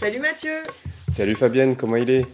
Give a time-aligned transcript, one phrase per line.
[0.00, 0.62] Salut Mathieu
[1.12, 2.24] Salut Fabienne, comment il est?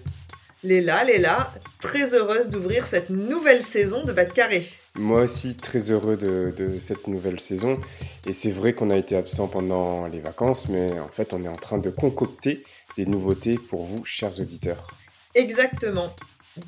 [0.63, 4.69] Léla, Léla, très heureuse d'ouvrir cette nouvelle saison de Bas de Carré.
[4.95, 7.81] Moi aussi, très heureux de, de cette nouvelle saison.
[8.25, 11.49] Et c'est vrai qu'on a été absent pendant les vacances, mais en fait, on est
[11.49, 12.63] en train de concocter
[12.97, 14.87] des nouveautés pour vous, chers auditeurs.
[15.35, 16.15] Exactement.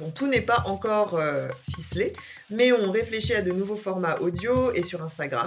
[0.01, 2.13] Bon, tout n'est pas encore euh, ficelé,
[2.51, 5.47] mais on réfléchit à de nouveaux formats audio et sur Instagram.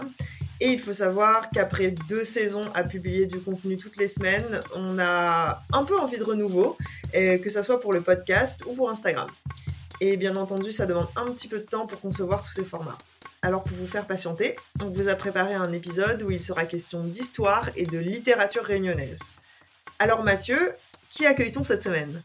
[0.64, 5.00] Et il faut savoir qu'après deux saisons à publier du contenu toutes les semaines, on
[5.00, 6.78] a un peu envie de renouveau,
[7.16, 9.26] et que ce soit pour le podcast ou pour Instagram.
[10.02, 13.00] Et bien entendu, ça demande un petit peu de temps pour concevoir tous ces formats.
[13.42, 17.04] Alors pour vous faire patienter, on vous a préparé un épisode où il sera question
[17.04, 19.18] d'histoire et de littérature réunionnaise.
[19.98, 20.74] Alors Mathieu,
[21.10, 22.22] qui accueille-t-on cette semaine?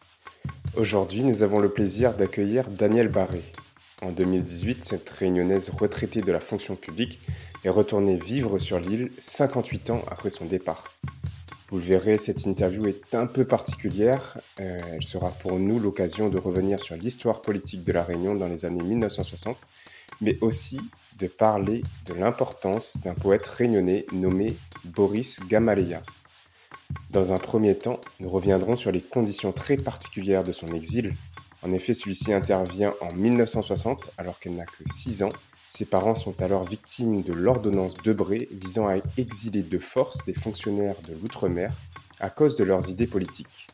[0.76, 3.42] Aujourd'hui, nous avons le plaisir d'accueillir Daniel Barré.
[4.02, 7.18] En 2018, cette réunionnaise retraitée de la fonction publique
[7.66, 10.92] est retournée vivre sur l'île 58 ans après son départ.
[11.70, 14.38] Vous le verrez, cette interview est un peu particulière.
[14.60, 18.46] Euh, elle sera pour nous l'occasion de revenir sur l'histoire politique de la Réunion dans
[18.46, 19.56] les années 1960,
[20.20, 20.80] mais aussi
[21.18, 26.02] de parler de l'importance d'un poète réunionnais nommé Boris Gamaleya.
[27.10, 31.14] Dans un premier temps, nous reviendrons sur les conditions très particulières de son exil.
[31.62, 35.30] En effet, celui-ci intervient en 1960 alors qu'elle n'a que 6 ans.
[35.68, 40.96] Ses parents sont alors victimes de l'ordonnance Debré visant à exiler de force des fonctionnaires
[41.08, 41.72] de l'outre-mer
[42.20, 43.66] à cause de leurs idées politiques.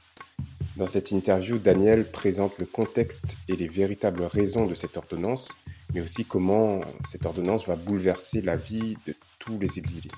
[0.76, 5.52] Dans cette interview, Daniel présente le contexte et les véritables raisons de cette ordonnance,
[5.92, 10.10] mais aussi comment cette ordonnance va bouleverser la vie de tous les exilés.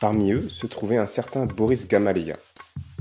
[0.00, 2.36] Parmi eux se trouvait un certain Boris Gamaleya.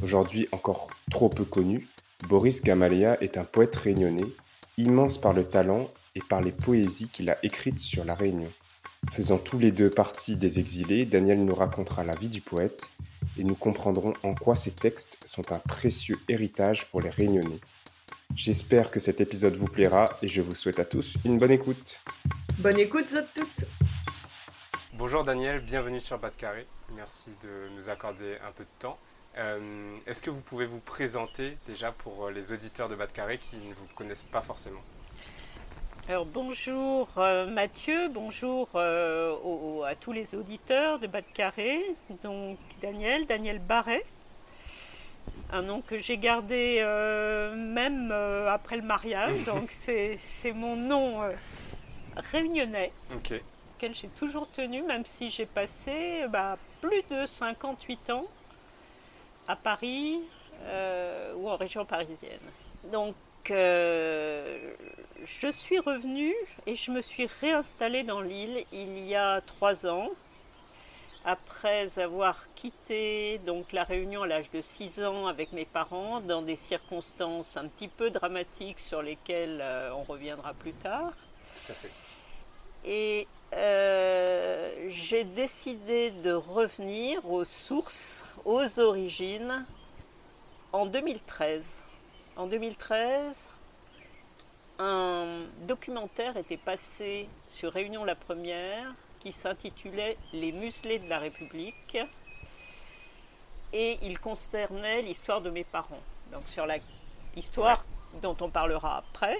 [0.02, 1.88] Aujourd'hui encore trop peu connu,
[2.26, 4.26] Boris Gamaleya est un poète réunionnais,
[4.78, 8.52] immense par le talent et par les poésies qu'il a écrites sur la Réunion.
[9.12, 12.90] Faisant tous les deux partie des exilés, Daniel nous racontera la vie du poète
[13.38, 17.60] et nous comprendrons en quoi ces textes sont un précieux héritage pour les Réunionnais.
[18.36, 22.00] J'espère que cet épisode vous plaira et je vous souhaite à tous une bonne écoute.
[22.58, 23.66] Bonne écoute, à toutes
[24.94, 26.66] Bonjour Daniel, bienvenue sur Bas de Carré.
[26.96, 28.98] Merci de nous accorder un peu de temps.
[29.38, 33.38] Euh, Est-ce que vous pouvez vous présenter déjà pour les auditeurs de Bas de Carré
[33.38, 34.80] qui ne vous connaissent pas forcément
[36.10, 41.80] Alors bonjour euh, Mathieu, bonjour euh, au- à tous les auditeurs de Bas de Carré.
[42.24, 44.04] Donc Daniel, Daniel Barret,
[45.52, 49.44] un nom que j'ai gardé euh, même euh, après le mariage.
[49.46, 50.18] Donc c'est
[50.54, 51.32] mon nom euh,
[52.16, 52.92] réunionnais
[53.76, 58.26] auquel j'ai toujours tenu, même si j'ai passé bah, plus de 58 ans
[59.48, 60.20] à Paris
[60.64, 62.40] euh, ou en région parisienne.
[62.92, 63.16] Donc,
[63.52, 64.74] euh,
[65.26, 66.36] je suis revenue
[66.66, 70.10] et je me suis réinstallée dans l'île il y a trois ans,
[71.26, 76.42] après avoir quitté donc la Réunion à l'âge de 6 ans avec mes parents dans
[76.42, 81.12] des circonstances un petit peu dramatiques sur lesquelles euh, on reviendra plus tard.
[81.66, 81.92] tout à fait.
[82.86, 89.66] Et euh, j'ai décidé de revenir aux sources, aux origines,
[90.74, 91.86] en 2013.
[92.36, 93.50] En 2013,
[94.80, 101.98] un documentaire était passé sur Réunion la Première qui s'intitulait Les muselés de la République
[103.74, 106.04] et il concernait l'histoire de mes parents.
[106.32, 106.78] Donc sur la
[107.36, 107.84] histoire
[108.22, 109.40] dont on parlera après.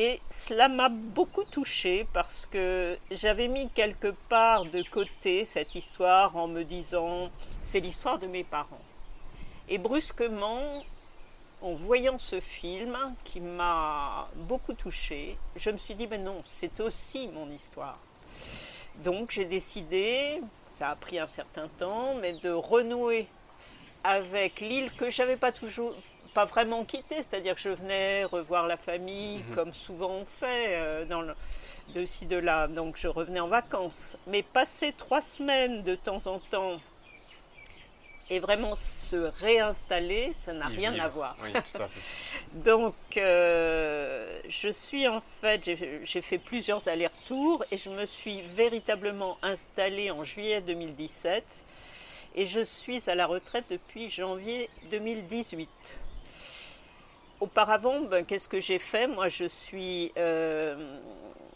[0.00, 6.36] Et cela m'a beaucoup touchée parce que j'avais mis quelque part de côté cette histoire
[6.36, 7.30] en me disant
[7.64, 8.84] c'est l'histoire de mes parents.
[9.68, 10.84] Et brusquement,
[11.62, 16.78] en voyant ce film qui m'a beaucoup touchée, je me suis dit ben non, c'est
[16.78, 17.98] aussi mon histoire.
[19.02, 20.40] Donc j'ai décidé,
[20.76, 23.26] ça a pris un certain temps, mais de renouer
[24.04, 25.92] avec l'île que j'avais pas toujours
[26.38, 31.04] pas vraiment quittée, c'est-à-dire que je venais revoir la famille comme souvent on fait euh,
[31.04, 31.34] dans le,
[31.96, 34.16] de ci de là, donc je revenais en vacances.
[34.28, 36.78] Mais passer trois semaines de temps en temps
[38.30, 41.04] Et vraiment se réinstaller, ça n'a rien vivre.
[41.06, 41.36] à voir.
[41.42, 42.00] Oui, tout à fait.
[42.70, 49.38] Donc, euh, je suis en fait, j'ai fait plusieurs allers-retours et je me suis véritablement
[49.42, 51.44] installée en juillet 2017
[52.36, 56.04] et je suis à la retraite depuis janvier 2018.
[57.40, 59.06] Auparavant, ben, qu'est-ce que j'ai fait?
[59.06, 60.98] Moi, je suis euh,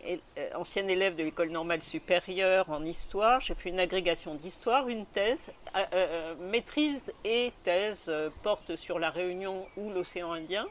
[0.05, 3.41] euh, ancienne élève de l'école normale supérieure en histoire.
[3.41, 5.53] J'ai fait une agrégation d'histoire, une thèse.
[5.77, 10.67] Euh, maîtrise et thèse euh, portent sur la Réunion ou l'océan Indien,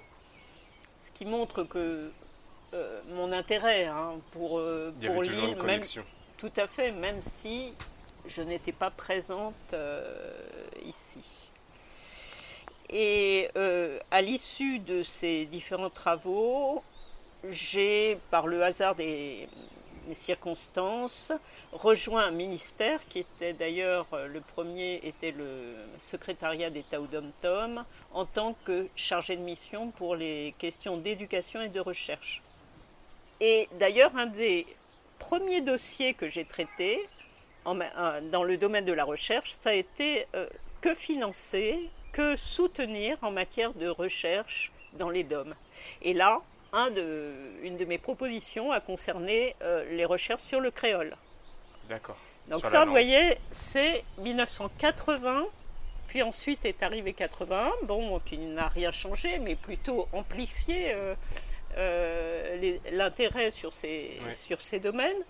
[1.02, 2.12] ce qui montre que
[3.10, 5.82] mon intérêt hein, pour, Il y avait pour toujours l'île, une même,
[6.38, 7.74] tout à fait, même si
[8.28, 9.76] je n'étais pas présente
[10.86, 11.41] ici.
[12.92, 16.84] Et euh, à l'issue de ces différents travaux,
[17.50, 19.48] j'ai, par le hasard des,
[20.14, 21.32] circonstances,
[21.72, 27.86] rejoint un ministère qui était d'ailleurs, euh, le premier était le secrétariat d'État au Dom-Tom,
[28.14, 32.42] en tant que chargé de mission pour les questions d'éducation et de recherche.
[33.40, 34.68] Et d'ailleurs, un des
[35.18, 36.44] premiers dossiers que j'ai
[37.66, 40.26] ma- euh, dans le domaine de la recherche, ça a été
[40.82, 45.54] que financer, que soutenir en matière de recherche dans les DOM.
[46.02, 46.42] Et là,
[46.74, 51.16] un de, une de mes propositions a concerné euh, les recherches sur le créole.
[51.90, 52.18] D'accord.
[52.48, 55.46] Donc Sur ça, vous voyez, c'est 1980,
[56.08, 61.16] puis ensuite est arrivé 81, bon, qui n'a rien changé, mais plutôt amplifié euh,
[61.78, 64.34] euh, l'intérêt sur ces, Ouais.
[64.34, 65.24] sur ces domaines.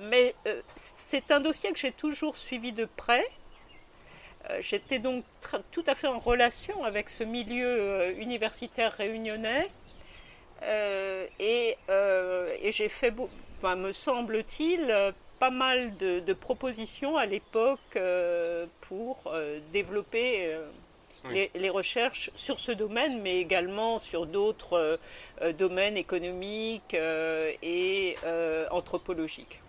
[0.00, 0.34] Mais
[0.74, 3.24] c'est un dossier que j'ai toujours suivi de près.
[4.50, 5.24] Euh, J'étais donc
[5.70, 9.68] tout à fait en relation avec ce milieu euh, universitaire réunionnais.
[10.62, 13.12] Euh, et et j'ai fait,
[13.62, 17.98] me semble-t-il, pas mal de, de propositions à l'époque
[18.82, 19.32] pour
[19.72, 20.56] développer
[21.30, 24.98] les, les recherches sur ce domaine, mais également sur d'autres
[25.40, 29.60] euh, domaines économiques euh, et euh, anthropologiques.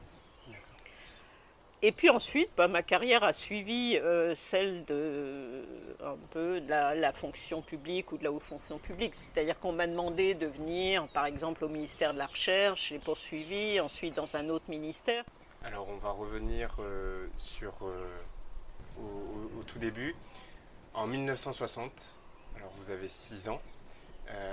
[1.85, 5.65] Et puis ensuite, bah, ma carrière a suivi euh, celle de
[6.01, 9.13] un peu de la, fonction publique ou de la haute fonction publique.
[9.13, 13.81] C'est-à-dire qu'on m'a demandé de venir, par exemple, au ministère de la Recherche, j'ai poursuivi,
[13.81, 15.25] ensuite dans un autre ministère.
[15.61, 18.23] Alors on va revenir euh, sur euh,
[19.01, 20.15] au, tout début.
[20.93, 22.17] En 1960,
[22.55, 23.61] alors vous avez 6 ans,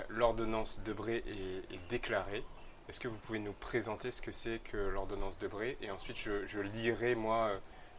[0.09, 2.43] l'ordonnance Debré est, est déclarée.
[2.91, 6.59] Est-ce que vous pouvez nous présenter ce que c'est que l'ordonnance Debré Et ensuite je,
[6.59, 7.53] lirai moi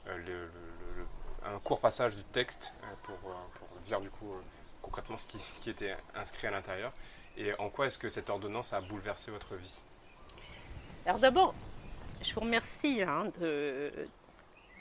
[0.10, 0.48] euh,
[1.46, 4.34] un court passage du texte euh, pour, euh, pour dire du coup
[4.82, 6.92] concrètement ce qui, qui était inscrit à l'intérieur.
[7.38, 9.82] Et en quoi est-ce que cette ordonnance a bouleversé votre vie?
[11.06, 11.56] Alors d'abord,
[12.22, 13.94] je vous remercie hein, de,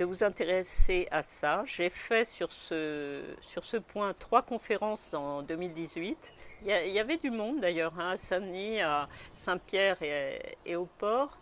[0.01, 1.63] de vous intéresser à ça.
[1.67, 6.33] J'ai fait sur ce, sur ce point trois conférences en 2018.
[6.63, 11.39] Il y, avait du monde d'ailleurs, hein, à Saint-Denis, à Saint-Pierre et, au port.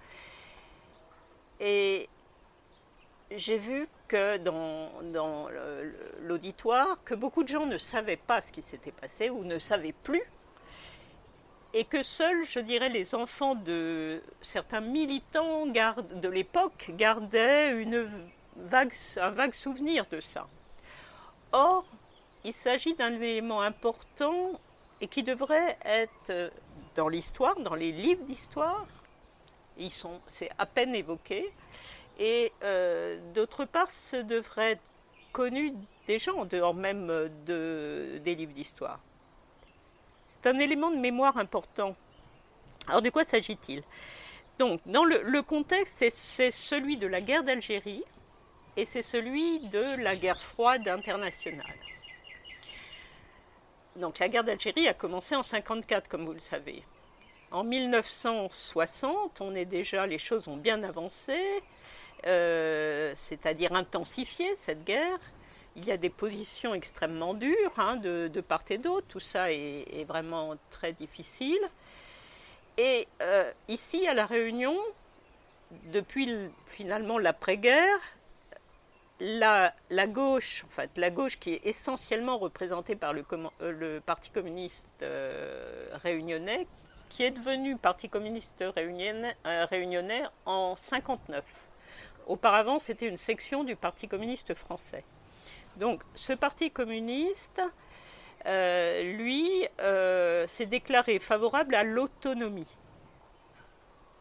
[1.58, 2.08] Et
[3.32, 5.48] j'ai vu que dans,
[6.20, 9.94] l'auditoire, que beaucoup de gens ne savaient pas ce qui s'était passé ou ne savaient
[10.04, 10.22] plus
[11.74, 17.86] et que seuls, je dirais, les enfants de certains militants de l'époque gardaient
[18.56, 20.48] vague, un vague souvenir de ça.
[21.52, 21.84] Or,
[22.44, 24.52] il s'agit d'un élément important
[25.00, 26.50] et qui devrait être
[26.94, 28.86] dans l'histoire, dans les livres d'histoire.
[29.76, 31.52] Ils sont, c'est à peine évoqué.
[32.18, 34.82] Et euh, d'autre part, ce devrait être
[35.32, 35.72] connu
[36.06, 37.06] des gens, en dehors même
[37.46, 38.98] de, des livres d'histoire.
[40.26, 41.94] C'est un élément de mémoire important.
[42.88, 43.82] Alors de quoi s'agit-il?
[44.58, 48.02] Donc, dans le, contexte, c'est celui de la guerre d'Algérie
[48.76, 51.78] et c'est celui de la guerre froide internationale.
[53.98, 56.82] Donc la guerre d'Algérie a commencé en 54, comme vous le savez.
[57.50, 61.38] En 1960, on est déjà, les choses ont bien avancé,
[62.26, 65.18] euh, c'est-à-dire intensifié cette guerre.
[65.74, 69.06] Il y a des positions extrêmement dures hein, de, part et d'autre.
[69.08, 71.60] Tout ça est, vraiment très difficile.
[72.76, 74.76] Et euh, ici, à La Réunion,
[75.92, 77.98] depuis le- finalement l'après-guerre,
[79.20, 83.24] la, gauche, en fait, la gauche qui est essentiellement représentée par le,
[83.62, 86.66] euh, Parti communiste euh, réunionnais,
[87.10, 91.68] qui est devenu Parti communiste réunionnais, euh, réunionnais en 59.
[92.26, 95.04] Auparavant, c'était une section du Parti communiste français.
[95.76, 97.60] Donc, ce Parti communiste,
[98.44, 99.66] lui,
[100.46, 102.68] s'est déclaré favorable à l'autonomie.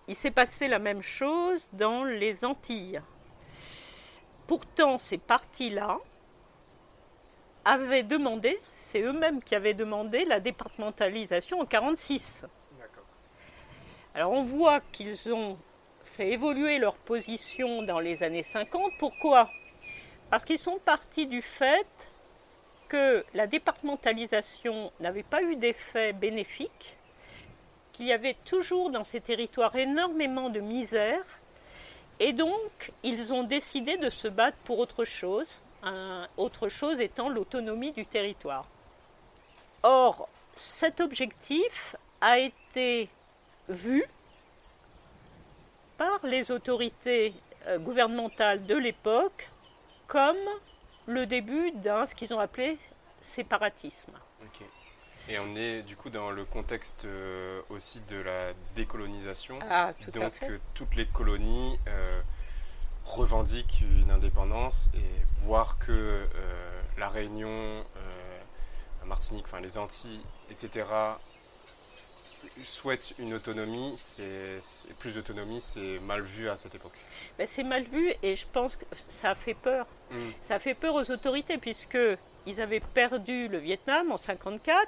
[0.08, 3.02] Il s'est passé la même chose dans les Antilles.
[4.48, 6.00] Pourtant, ces partis-là
[7.66, 12.46] avaient demandé, c'est eux-mêmes qui avaient demandé la départementalisation en 1946.
[14.16, 15.58] Alors on voit qu'ils ont
[16.06, 18.94] fait évoluer leur position dans les années 50.
[19.00, 19.50] Pourquoi?
[20.30, 21.88] Parce qu'ils sont partis du fait
[22.88, 26.98] que la départementalisation n'avait pas eu d'effet bénéfique,
[27.92, 31.37] qu'il y avait toujours dans ces territoires énormément de misère,
[32.20, 35.62] et donc ils ont décidé de se battre pour autre chose,
[36.38, 38.66] autre chose étant l'autonomie du territoire.
[39.84, 43.10] Or, cet objectif a été
[43.70, 44.04] vu
[45.98, 47.34] par les autorités
[47.68, 49.50] euh, gouvernementales de l'époque
[50.08, 50.38] comme
[51.06, 52.78] le début d'un ce qu'ils ont appelé
[53.22, 54.14] séparatisme.
[55.30, 59.60] Et on est du coup dans le contexte euh, aussi de la décolonisation.
[59.70, 61.78] Ah, Donc euh, toutes les colonies
[63.04, 66.28] revendiquent une indépendance et voir que
[66.98, 67.86] la Réunion,
[69.00, 70.20] la Martinique, enfin les Antilles,
[70.52, 70.84] etc.,
[72.64, 74.60] souhaitent une autonomie, c'est
[75.00, 76.98] plus d'autonomie, c'est mal vu à cette époque.
[77.38, 79.86] Ben, c'est mal vu et je pense que ça fait peur.
[80.12, 80.18] Mm.
[80.42, 81.98] Ça fait peur aux autorités puisque
[82.48, 84.88] ils avaient perdu le Vietnam en 54,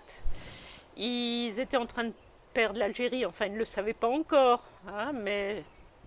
[0.98, 2.14] ils étaient en train de
[2.54, 5.64] perdre l'Algérie, enfin ils ne le savaient pas encore, hein, mais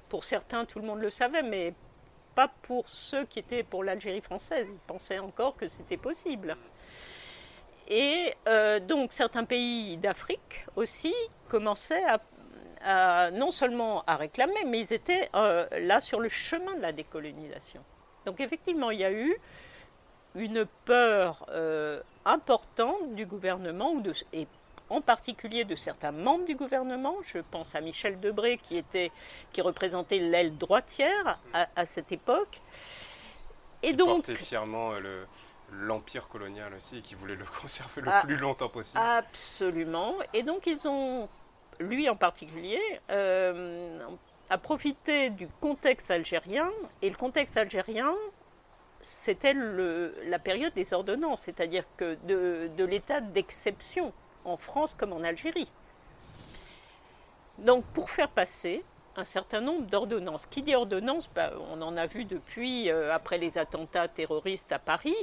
[0.08, 1.74] pour certains tout le monde le savait, mais
[2.34, 4.66] pas pour ceux qui étaient pour l'Algérie française.
[4.70, 6.56] Ils pensaient encore que c'était possible.
[7.88, 11.14] Et euh, donc certains pays d'Afrique aussi
[11.48, 12.04] commençaient
[12.84, 16.92] à, non seulement à réclamer, mais ils étaient euh, là sur le chemin de la
[16.92, 17.82] décolonisation.
[18.24, 19.36] Donc effectivement, il y a eu
[20.34, 23.94] une peur euh, importante du gouvernement,
[24.32, 24.46] et
[24.90, 27.14] en particulier de certains membres du gouvernement.
[27.24, 29.10] Je pense à Michel Debré, qui, était,
[29.52, 32.60] qui représentait l'aile droitière à, cette époque.
[33.82, 35.26] Et qui donc, portait fièrement le,
[35.80, 39.02] l'empire colonial aussi, et qui voulait le conserver le ah, plus longtemps possible.
[39.02, 40.14] Absolument.
[40.34, 41.28] Et donc ils ont,
[41.80, 43.98] lui en particulier, euh,
[44.50, 46.70] a profité du contexte algérien,
[47.00, 48.14] et le contexte algérien,
[49.02, 54.12] c'était la période des ordonnances, c'est-à-dire de, l'état d'exception
[54.44, 55.70] en France comme en Algérie.
[57.58, 58.82] Donc pour faire passer
[59.16, 60.46] un certain nombre d'ordonnances.
[60.46, 64.78] Qui dit ordonnance ben, On en a vu depuis, euh, après les attentats terroristes à
[64.78, 65.14] Paris,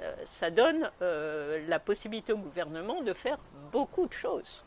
[0.00, 3.38] euh, ça donne euh, la possibilité au gouvernement de faire
[3.70, 4.64] beaucoup de choses.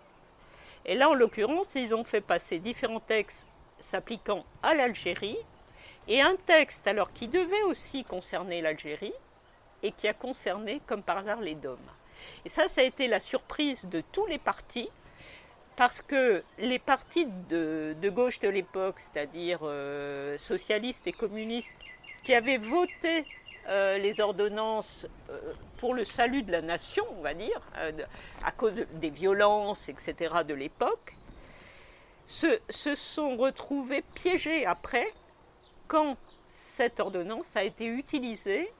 [0.85, 3.47] Et là, en l'occurrence, ils ont fait passer différents textes
[3.79, 5.37] s'appliquant à l'Algérie
[6.09, 9.13] et un texte alors qui devait aussi concerner l'Algérie
[9.83, 11.79] et qui a concerné, comme par hasard, les DOM.
[12.43, 14.89] Et ça, ça a été la surprise de tous les partis,
[15.77, 21.73] parce que les partis de, gauche de l'époque, c'est-à-dire euh, socialistes et communistes,
[22.23, 23.23] qui avaient voté
[23.69, 27.61] euh, les ordonnances euh, pour le salut de la nation, on va dire,
[28.43, 30.33] à cause des violences, etc.
[30.45, 31.15] de l'époque,
[32.25, 32.59] se,
[32.95, 35.07] sont retrouvés piégés après
[35.89, 36.15] quand
[36.45, 38.71] cette ordonnance a été utilisée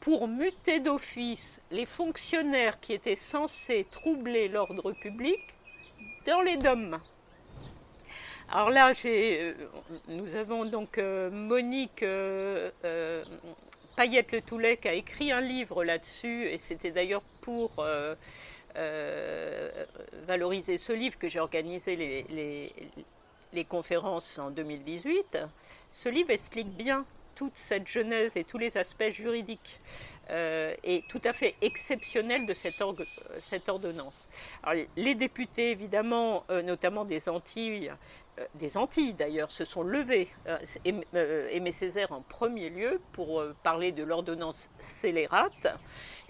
[0.00, 5.38] pour muter d'office les fonctionnaires qui étaient censés troubler l'ordre public
[6.26, 6.98] dans les DOM.
[8.50, 8.92] Alors là,
[10.08, 12.04] nous avons donc Monique
[13.96, 18.14] Payette Le Toulet a écrit un livre là-dessus, et c'était d'ailleurs pour euh,
[18.76, 19.70] euh,
[20.26, 22.70] valoriser ce livre que j'ai organisé les,
[23.54, 25.38] les, conférences en 2018.
[25.90, 29.78] Ce livre explique bien toute cette genèse et tous les aspects juridiques
[30.30, 32.80] euh, et tout à fait exceptionnels de cette,
[33.68, 34.28] ordonnance.
[34.96, 37.92] les députés, évidemment, notamment des Antilles,
[38.38, 40.58] euh, des Antilles d'ailleurs se sont levés, euh,
[41.14, 45.68] euh, Aimé Césaire en premier lieu, pour parler de l'ordonnance scélérate.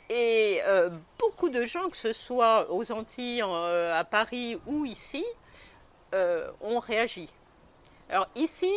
[0.09, 0.61] Et
[1.19, 5.25] beaucoup de gens, que ce soit aux Antilles, à Paris ou ici,
[6.13, 7.29] ont réagi.
[8.09, 8.71] Alors ici,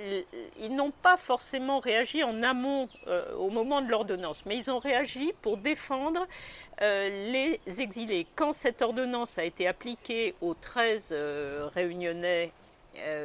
[0.00, 4.78] ils n'ont pas forcément réagi en amont euh, au moment de l'ordonnance, mais ils ont
[4.78, 6.26] réagi pour défendre
[6.82, 8.26] euh, les exilés.
[8.34, 12.50] Quand cette ordonnance a été appliquée aux 13 euh, réunionnais,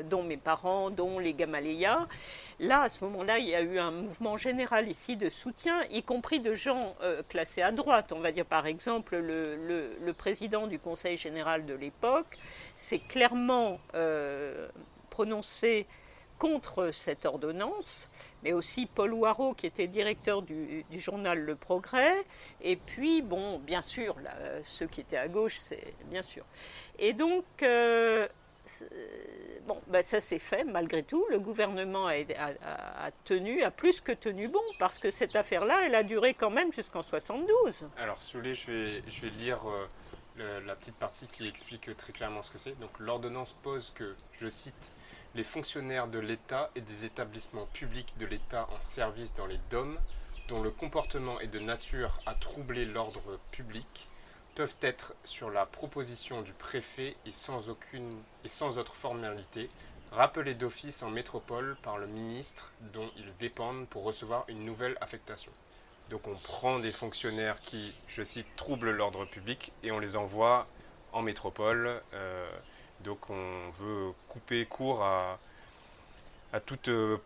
[0.09, 2.07] dont mes parents, dont les Gamaléas,
[2.59, 6.01] là, à ce moment-là, il y a eu un mouvement général ici de soutien, y
[6.01, 6.95] compris de gens
[7.29, 8.11] classés à droite.
[8.11, 9.55] On va dire par exemple le,
[10.03, 12.39] le président du Conseil général de l'époque
[12.77, 13.79] s'est clairement
[15.11, 15.85] prononcé
[16.39, 18.08] contre cette ordonnance,
[18.43, 22.25] mais aussi Paul Ouareau, qui était directeur du, journal Le Progrès,
[22.62, 24.15] et puis, bon, bien sûr,
[24.63, 26.46] ceux qui étaient à gauche, c'est bien sûr.
[26.98, 28.27] Et donc, euh,
[29.67, 31.25] bon, ben ça s'est fait malgré tout.
[31.29, 36.03] Le gouvernement a, tenu, a plus que tenu bon, parce que cette affaire-là, elle a
[36.03, 37.89] duré quand même jusqu'en 72.
[37.98, 39.60] Alors, si vous voulez, je vais, je vais lire
[40.39, 42.79] euh, la petite partie qui explique très clairement ce que c'est.
[42.79, 44.91] Donc, l'ordonnance pose que, je cite,
[45.36, 49.98] les fonctionnaires de l'État et des établissements publics de l'État en service dans les DOM,
[50.48, 54.09] dont le comportement est de nature à troubler l'ordre public,
[54.55, 59.69] peuvent être, sur la proposition du préfet et sans, aucune, et sans autre formalité,
[60.12, 65.51] rappelés d'office en métropole par le ministre dont ils dépendent pour recevoir une nouvelle affectation.
[66.09, 70.67] Donc on prend des fonctionnaires qui, je cite, troublent l'ordre public et on les envoie
[71.13, 72.01] en métropole.
[72.15, 72.50] Euh,
[73.03, 75.39] donc on veut couper court à,
[76.65, 77.18] toute euh,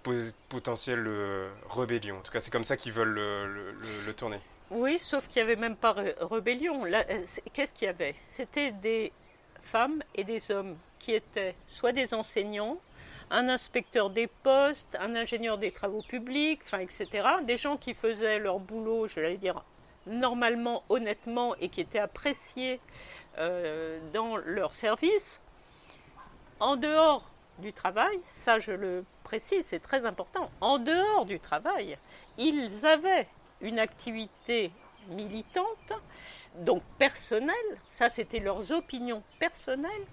[0.50, 2.18] potentielle euh, rébellion.
[2.18, 4.39] En tout cas, c'est comme ça qu'ils veulent le tourner.
[4.72, 6.86] Oui, sauf qu'il n'y avait même pas rébellion.
[6.86, 8.15] Euh, qu'est-ce qu'il y avait?
[8.22, 9.12] C'était des
[9.62, 12.77] femmes et des hommes qui étaient soit des enseignants,
[13.32, 17.08] un inspecteur des postes, un ingénieur des travaux publics, enfin, etc.
[17.44, 19.62] Des gens qui faisaient leur boulot, je l'allais dire,
[20.06, 22.80] normalement, honnêtement, et qui étaient appréciés
[24.13, 25.42] dans leur service.
[26.63, 27.22] En dehors
[27.60, 31.98] du travail, ça je le précise, c'est très important, en dehors du travail,
[32.38, 33.27] ils avaient
[33.60, 34.72] une activité
[35.10, 35.91] militante,
[36.60, 37.53] donc personnelle,
[37.89, 40.05] ça c'était leurs opinions personnelles,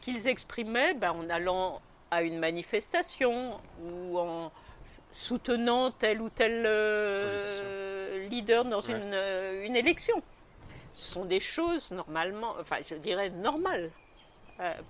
[0.00, 1.80] qu'ils exprimaient ben, en allant
[2.10, 4.50] à une manifestation ou en
[5.12, 10.20] soutenant tel ou tel euh, leader dans une, euh, une, élection.
[10.94, 13.92] Ce sont des choses normalement, enfin je dirais normales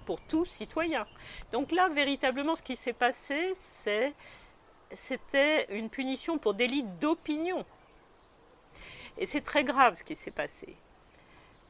[0.07, 1.07] pour tout citoyen.
[1.53, 4.13] Donc là, véritablement, ce qui s'est passé, c'est
[4.95, 7.65] c'était une punition pour délit d'opinion.
[9.19, 10.77] Et c'est très grave ce qui s'est passé.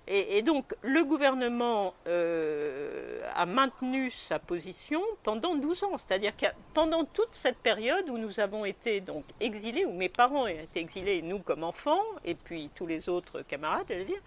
[0.09, 7.05] Et, donc le gouvernement euh, a maintenu sa position pendant 12 ans, c'est-à-dire que pendant
[7.05, 11.39] toute cette période où nous avons été donc exilés, où mes parents été exilés, nous
[11.39, 14.21] comme enfants, et puis tous les autres camarades, je veux dire,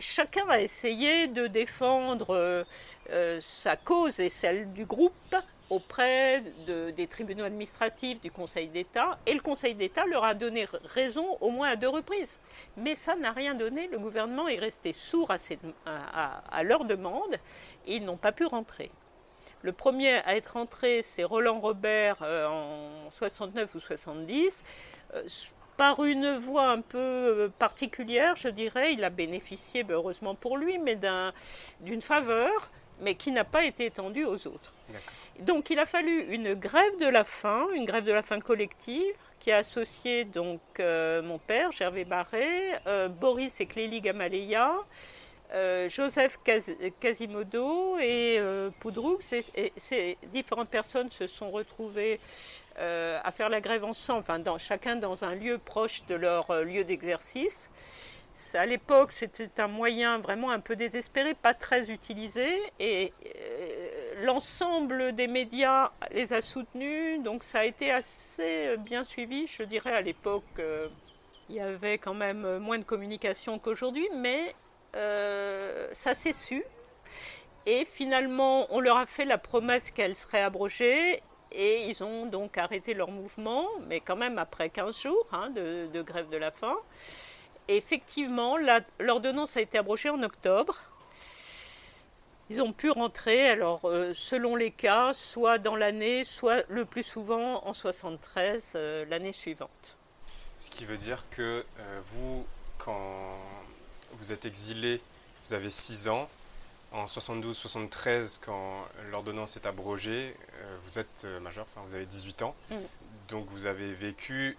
[0.00, 2.64] chacun a essayé de défendre euh,
[3.10, 5.36] euh, sa cause et celle du groupe
[5.68, 11.24] auprès des tribunaux administratifs du Conseil d'État, et le Conseil d'État leur a donné raison
[11.40, 12.40] au moins à deux reprises.
[12.76, 15.36] Mais ça n'a rien donné, le gouvernement est resté sourd à,
[16.50, 17.36] à, leurs demandes,
[17.86, 18.90] et ils n'ont pas pu rentrer.
[19.62, 24.64] Le premier à être rentré, c'est Roland Robert euh, en 69 ou 70.
[25.14, 25.22] Euh,
[25.80, 30.58] par une voie un peu euh, particulière, je dirais, il a bénéficié, ben, heureusement pour
[30.58, 30.98] lui, mais
[31.80, 34.74] d'une faveur, mais qui n'a pas été étendue aux autres.
[35.38, 39.14] Donc il a fallu une grève de la faim, une grève de la faim collective,
[39.38, 42.46] qui a associé donc euh, mon père, Gervais Barré,
[42.86, 44.74] euh, Boris et Clélie Gamaleya,
[45.54, 46.40] euh, Joseph
[47.00, 48.38] Quasimodo et
[48.80, 49.18] Poudroux.
[49.22, 52.20] Ces différentes personnes se sont retrouvées
[52.76, 54.24] à faire la grève ensemble,
[54.58, 57.68] chacun dans un lieu proche de leur lieu d'exercice.
[58.54, 63.12] À l'époque, c'était un moyen vraiment un peu désespéré, pas très utilisé, et
[64.22, 69.94] l'ensemble des médias les a soutenus, donc ça a été assez bien suivi, je dirais
[69.94, 70.44] à l'époque.
[70.58, 70.88] Euh,
[71.48, 74.54] il y avait quand même moins de communication qu'aujourd'hui, mais
[74.94, 76.62] euh, ça s'est su.
[77.66, 81.20] Et finalement, on leur a fait la promesse qu'elle serait abrogée,
[81.52, 86.02] et ils ont donc arrêté leur mouvement, mais quand même après 15 jours hein, de,
[86.02, 86.76] grève de la faim.
[87.68, 88.56] effectivement,
[88.98, 90.76] l'ordonnance a été abrogée en octobre.
[92.48, 97.04] Ils ont pu rentrer, alors euh, selon les cas, soit dans l'année, soit le plus
[97.04, 99.96] souvent en 73, euh, l'année suivante.
[100.58, 102.44] Ce qui veut dire que euh, vous,
[102.78, 103.38] quand
[104.14, 105.00] vous êtes exilé,
[105.44, 106.28] vous avez 6 ans.
[106.92, 110.34] En 72-73, quand l'ordonnance est abrogée,
[110.84, 112.54] vous êtes majeur, enfin vous avez 18 ans.
[112.70, 112.74] Mm.
[113.28, 114.56] Donc vous avez vécu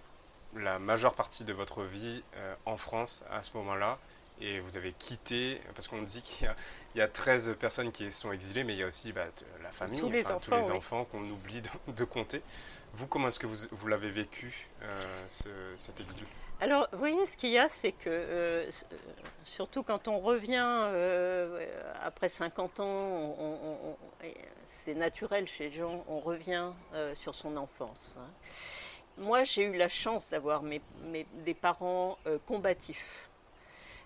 [0.56, 2.22] la majeure partie de votre vie
[2.64, 3.98] en France à ce moment-là
[4.42, 6.52] et vous avez quitté, parce qu'on dit qu'il
[6.96, 9.26] y, a 13 personnes qui sont exilées, mais il y a aussi bah,
[9.62, 12.42] la famille, tous les enfants, qu'on oublie de, compter.
[12.94, 15.24] Vous, comment est-ce que vous, vous l'avez vécu, euh,
[15.76, 16.24] cet exil?
[16.62, 18.70] Alors, vous voyez, ce qu'il y a, c'est que, euh,
[19.44, 21.66] surtout quand on revient euh,
[22.04, 23.36] après 50 ans,
[24.64, 26.70] c'est naturel chez les gens, on revient
[27.14, 28.16] sur son enfance.
[28.16, 28.30] Hein.
[29.18, 33.28] Moi, j'ai eu la chance d'avoir des parents combatifs.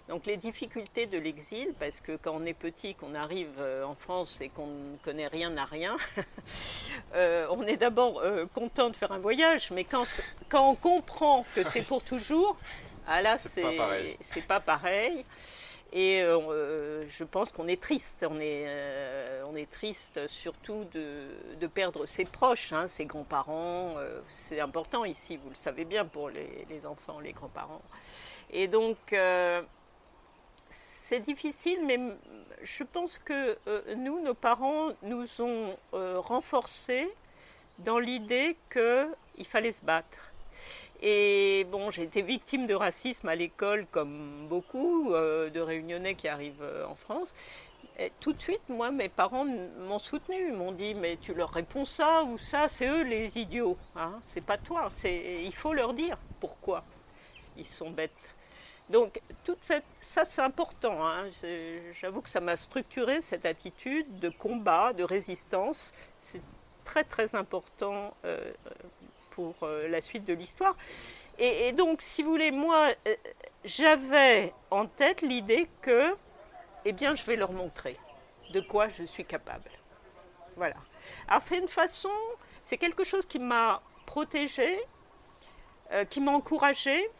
[0.08, 3.96] Donc les difficultés de l'exil, parce que quand on est petit, qu'on arrive euh, en
[3.96, 5.96] France et qu'on ne connaît rien à rien,
[7.14, 10.04] euh, on est d'abord euh, content de faire un voyage, mais quand,
[10.48, 12.56] quand on comprend que c'est pour toujours,
[13.08, 13.62] ah là c'est
[14.46, 15.24] pas pareil.
[15.92, 18.24] et je pense qu'on est triste.
[18.30, 18.68] On est,
[19.48, 23.96] on est triste surtout de, perdre ses proches, hein, ses grands-parents.
[24.30, 27.82] c'est important ici, vous le savez bien, pour les, les enfants, les grands-parents.
[28.52, 29.12] Et donc,
[31.08, 32.00] c'est difficile, mais
[32.64, 33.56] je pense que
[33.94, 37.08] nous, nos parents, nous ont renforcés
[37.78, 40.32] dans l'idée qu'il fallait se battre.
[41.02, 46.26] Et bon, j'ai été victime de racisme à l'école, comme beaucoup euh, de réunionnais qui
[46.26, 47.34] arrivent euh, en France.
[48.20, 52.24] Tout de suite, moi, mes parents m'ont soutenu, m'ont dit Mais tu leur réponds ça
[52.24, 54.90] ou ça, c'est eux les idiots, hein, c'est pas toi.
[55.04, 56.84] Il faut leur dire pourquoi
[57.56, 58.35] ils sont bêtes.
[58.90, 61.04] Donc, toute cette, ça, c'est important.
[61.04, 61.28] Hein.
[62.00, 65.92] J'avoue que ça m'a structuré cette attitude de combat, de résistance.
[66.18, 66.42] C'est
[66.84, 68.52] très très important euh,
[69.30, 70.76] pour euh, la suite de l'histoire.
[71.38, 73.14] Et, donc, si vous voulez, moi, euh,
[73.64, 76.16] j'avais en tête l'idée que,
[76.84, 77.96] eh bien, je vais leur montrer
[78.52, 79.70] de quoi je suis capable.
[80.54, 80.76] Voilà.
[81.26, 82.16] Alors, c'est une façon,
[82.62, 84.78] c'est quelque chose qui m'a protégée,
[86.10, 87.10] qui m'a encouragée,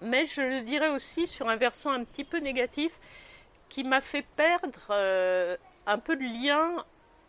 [0.00, 2.98] mais je le dirais aussi sur un versant un petit peu négatif,
[3.68, 6.84] qui m'a fait perdre un peu de lien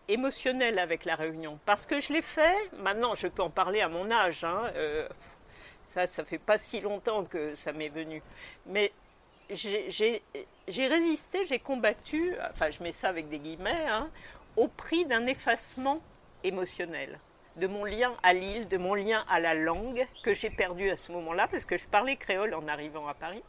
[0.08, 1.60] émotionnel avec la réunion.
[1.66, 5.08] Parce que je l'ai fait, maintenant je peux en parler à mon âge, hein, euh,
[5.86, 8.22] ça, ça fait pas si longtemps que ça m'est venu.
[8.66, 8.92] Mais
[9.50, 10.22] j'ai
[10.88, 14.10] résisté, j'ai combattu, enfin je mets ça avec des guillemets, hein,
[14.56, 16.02] au prix d'un effacement
[16.44, 17.20] émotionnel
[17.60, 20.98] de mon lien à l'île, de mon lien à la langue que j'ai perdu à
[20.98, 23.44] ce moment-là, parce que je parlais créole en arrivant à Paris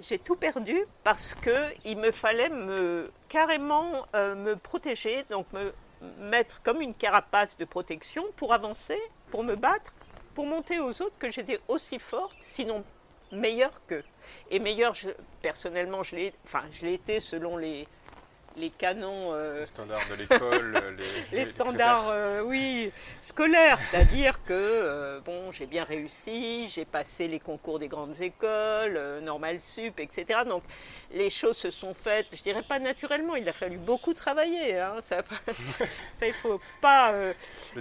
[0.00, 5.72] j'ai tout perdu parce que il me fallait me carrément euh, me protéger, donc me
[6.18, 8.98] mettre comme une carapace de protection pour avancer,
[9.30, 9.94] pour me battre,
[10.34, 12.84] pour monter aux autres que j'étais aussi forte, sinon
[13.32, 14.04] meilleure qu'eux.
[14.50, 14.94] Et meilleure,
[15.42, 17.86] personnellement, je l'ai, enfin, été selon les,
[18.58, 19.32] les canons.
[19.32, 20.76] Euh, les standards de l'école.
[20.76, 20.96] Euh,
[21.32, 22.90] les, standards, euh, oui,
[23.20, 23.80] scolaires.
[23.80, 30.00] C'est-à-dire que, bon, j'ai bien réussi, j'ai passé les concours des grandes écoles, Normal Sup,
[30.00, 30.40] etc.
[30.46, 30.62] Donc,
[31.12, 34.78] les choses se sont faites, je dirais pas naturellement, il a fallu beaucoup travailler.
[34.78, 34.96] Hein.
[35.00, 35.22] Ça,
[36.14, 37.12] ça, il faut pas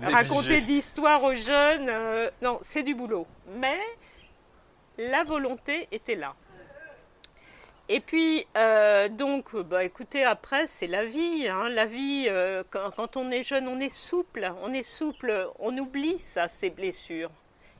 [0.01, 1.91] raconter d'histoire aux jeunes.
[2.41, 3.27] non, c'est du boulot.
[3.55, 3.79] Mais
[4.97, 6.35] la volonté était là.
[7.89, 11.47] Et puis, euh, donc, bah, écoutez, après, c'est la vie.
[11.47, 11.69] Hein.
[11.69, 14.51] La vie, euh, quand, on est jeune, on est souple.
[14.61, 17.31] On est souple, on oublie ça, ces blessures.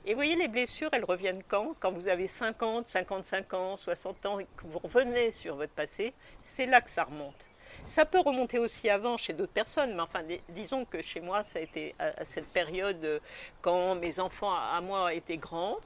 [0.06, 1.76] Et vous voyez, les blessures, elles reviennent quand?
[1.82, 6.14] Quand vous avez 50, 55 ans, 60 ans, et que vous revenez sur votre passé,
[6.42, 7.46] c'est là que ça remonte.
[7.86, 11.60] Ça peut remonter aussi avant chez d'autres personnes, mais enfin, disons que chez moi, ça
[11.60, 13.20] a été à, cette période euh,
[13.62, 15.78] quand mes enfants à moi étaient grands.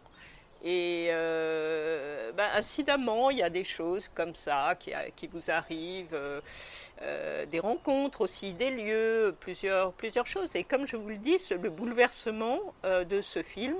[0.64, 6.40] Et euh, ben, incidemment, il y a des choses comme ça qui, vous arrivent, euh,
[7.02, 10.56] euh, des rencontres aussi, des lieux, plusieurs, plusieurs choses.
[10.56, 13.78] Et comme je vous le dis, le bouleversement de ce film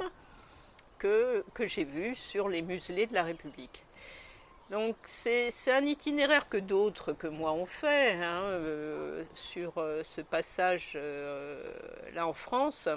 [0.98, 3.84] que, que j'ai vu sur les muselés de la République.
[4.72, 8.58] Donc c'est un itinéraire que d'autres que moi ont fait hein,
[9.36, 10.98] sur ce passage
[12.14, 12.88] là en France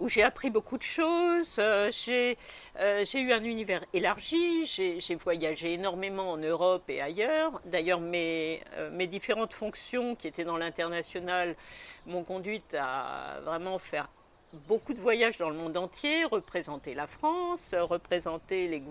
[0.00, 1.90] où j'ai appris beaucoup de choses, euh,
[2.80, 7.60] euh, j'ai eu un univers élargi, j'ai voyagé énormément en Europe et ailleurs.
[7.66, 11.54] D'ailleurs, euh, mes différentes fonctions qui étaient dans l'international
[12.06, 14.08] m'ont conduite à vraiment faire
[14.66, 18.82] beaucoup de voyages dans le monde entier, représenter la France, représenter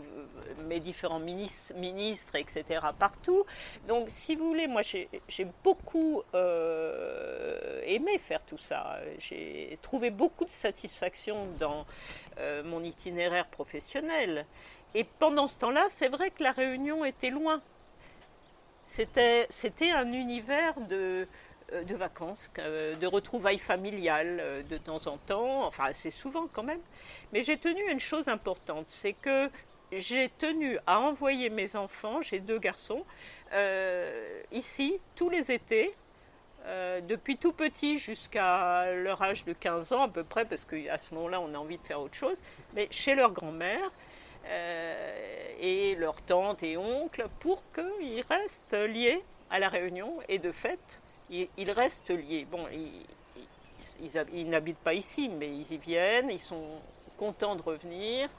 [0.67, 2.81] mes différents ministres, etc.
[2.97, 3.43] partout.
[3.87, 8.99] Donc, si vous voulez, moi j'ai beaucoup euh, aimé faire tout ça.
[9.17, 11.85] J'ai trouvé beaucoup de satisfaction dans
[12.39, 14.45] euh, mon itinéraire professionnel.
[14.95, 17.61] Et pendant ce temps-là, c'est vrai que la Réunion était loin.
[18.83, 19.47] C'était
[19.91, 21.27] un univers de,
[21.85, 26.63] de vacances, euh, de retrouvailles familiales euh, de temps en temps, enfin assez souvent quand
[26.63, 26.81] même.
[27.33, 29.49] Mais j'ai tenu une chose importante, c'est que
[29.91, 33.03] j'ai tenu à envoyer mes enfants, j'ai deux garçons,
[34.51, 35.95] ici tous les étés,
[37.07, 41.15] depuis tout petit jusqu'à leur âge de 15 ans à peu près, parce qu'à ce
[41.15, 42.37] moment-là on a envie de faire autre chose,
[42.75, 43.91] mais chez leur grand-mère
[45.59, 50.99] et leurs tantes et oncles pour qu'ils restent liés à la Réunion et de fait
[51.29, 52.47] ils, restent liés.
[52.49, 52.65] Bon,
[54.01, 56.79] ils, n'habitent pas ici, mais ils y viennent, ils sont
[57.17, 58.29] contents de revenir.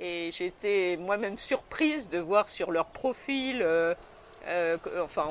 [0.00, 3.94] Et j'étais moi-même surprise de voir sur leur profil, euh,
[4.46, 5.28] euh, enfin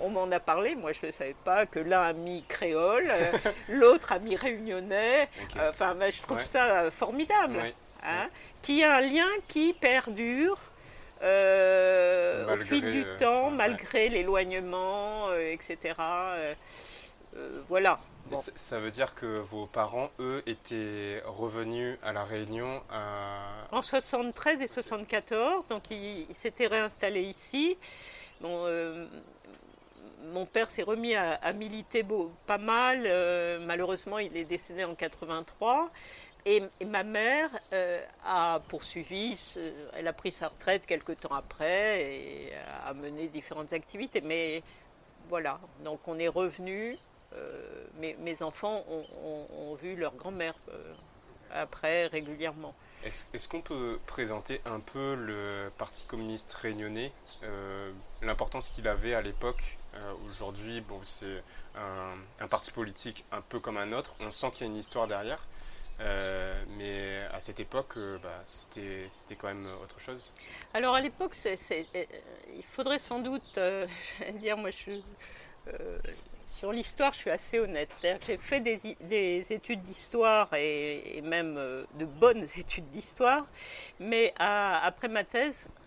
[0.00, 3.32] on, m'en a parlé, moi je ne savais pas, que l'un a mis créole, euh,
[3.68, 5.28] l'autre a mis réunionnais.
[5.68, 7.60] Enfin, je trouve ça formidable.
[8.06, 8.28] Hein,
[8.62, 10.58] qui a un lien qui perdure
[11.24, 15.94] au fil du temps, malgré l'éloignement, etc.
[17.68, 17.98] voilà.
[18.36, 22.80] Ça veut dire que vos parents, eux, étaient revenus à La Réunion
[23.72, 27.76] en 73 et 74, donc ils s'étaient réinstallés ici.
[28.40, 28.66] Bon,
[30.32, 33.02] mon père s'est remis à, militer beau, pas mal.
[33.06, 35.90] Euh, malheureusement, il est décédé en 83.
[36.46, 39.38] Et, ma mère euh, a poursuivi,
[39.94, 42.52] elle a pris sa retraite quelques temps après et
[42.86, 44.20] a mené différentes activités.
[44.20, 44.62] Mais
[45.28, 46.98] voilà, donc on est revenu.
[47.32, 50.54] Euh, mes, enfants ont, vu leur grand-mère
[51.50, 52.74] après régulièrement.
[53.04, 59.20] Est-ce qu'on peut présenter un peu le Parti communiste réunionnais, euh, l'importance qu'il avait à
[59.20, 61.42] l'époque euh, Aujourd'hui, bon, c'est
[62.40, 64.14] un, parti politique un peu comme un autre.
[64.20, 65.46] On sent qu'il y a une histoire derrière.
[66.00, 70.32] Euh, mais à cette époque, bah, c'était quand même autre chose.
[70.72, 73.58] Alors à l'époque, il faudrait sans doute,
[74.40, 75.04] dire, moi je suis
[76.54, 77.94] sur l'histoire, je suis assez honnête.
[78.00, 83.46] C'est-à-dire que j'ai fait des, études d'histoire et, même euh, de bonnes études d'histoire,
[84.00, 85.83] mais après ma thèse, euh,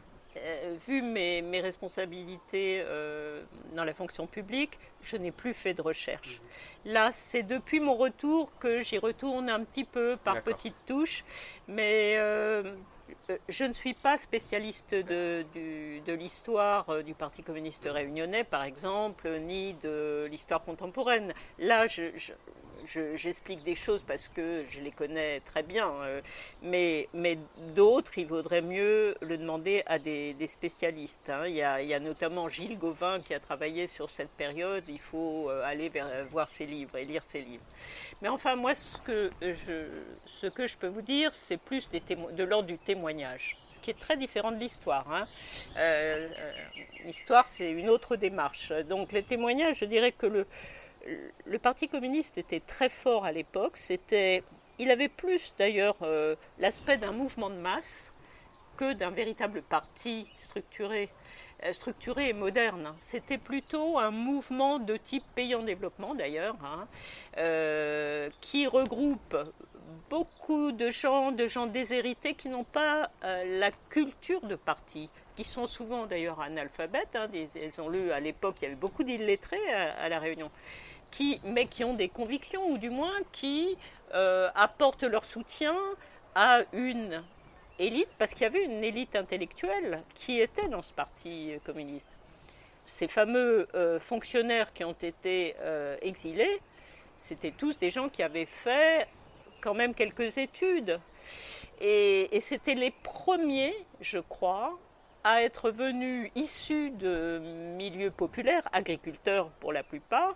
[0.87, 3.41] vu mes, responsabilités euh,
[3.75, 6.41] dans la fonction publique, je n'ai plus fait de recherche.
[6.85, 11.23] Là, c'est depuis mon retour que j'y retourne un petit peu par petites touches,
[11.67, 12.75] mais euh,
[13.49, 15.45] je ne suis pas spécialiste de,
[16.07, 21.33] l'histoire euh, du Parti communiste réunionnais, par exemple, ni de l'histoire contemporaine.
[21.59, 22.03] Là, je,
[22.85, 26.21] j'explique des choses parce que je les connais très bien, euh,
[26.61, 27.37] mais, mais
[27.75, 31.29] d'autres, il vaudrait mieux le demander à des, spécialistes.
[31.29, 31.47] Hein.
[31.47, 35.63] Il, y a, notamment Gilles Gauvin qui a travaillé sur cette période, il faut euh,
[35.63, 35.91] aller
[36.31, 37.63] voir ses livres et lire ses livres.
[38.21, 39.87] Mais enfin, moi, ce que je,
[40.25, 43.99] ce que je peux vous dire, c'est plus de l'ordre du témoignage, ce qui est
[43.99, 45.11] très différent de l'histoire.
[45.11, 45.27] Hein.
[45.77, 46.27] Euh,
[47.05, 48.71] l'histoire, c'est une autre démarche.
[48.89, 50.47] Donc les témoignages, je dirais que le
[51.45, 53.77] le Parti communiste était très fort à l'époque.
[53.77, 54.43] C'était,
[54.79, 58.13] il avait plus d'ailleurs euh, l'aspect d'un mouvement de masse
[58.75, 61.09] que d'un véritable parti structuré,
[61.63, 62.93] euh, structuré et moderne.
[62.99, 66.87] C'était plutôt un mouvement de type pays en développement d'ailleurs, hein,
[67.37, 69.35] euh, qui regroupe
[70.09, 75.65] beaucoup de gens, de gens déshérités qui n'ont pas la culture de parti, qui sont
[75.65, 77.15] souvent d'ailleurs analphabètes.
[77.15, 77.27] Hein,
[77.79, 80.51] ont lu à l'époque, il y avait beaucoup d'illettrés à La Réunion
[81.43, 83.77] mais qui ont des convictions, ou du moins qui
[84.13, 85.75] euh, apportent leur soutien
[86.35, 87.23] à une
[87.79, 92.17] élite, parce qu'il y avait une élite intellectuelle qui était dans ce parti communiste.
[92.85, 96.61] Ces fameux euh, fonctionnaires qui ont été euh, exilés,
[97.17, 99.07] c'était tous des gens qui avaient fait
[99.61, 100.99] quand même quelques études.
[101.81, 104.77] Et, et c'était les premiers, je crois,
[105.23, 107.39] à être venus issus de
[107.75, 110.35] milieux populaires, agriculteurs pour la plupart,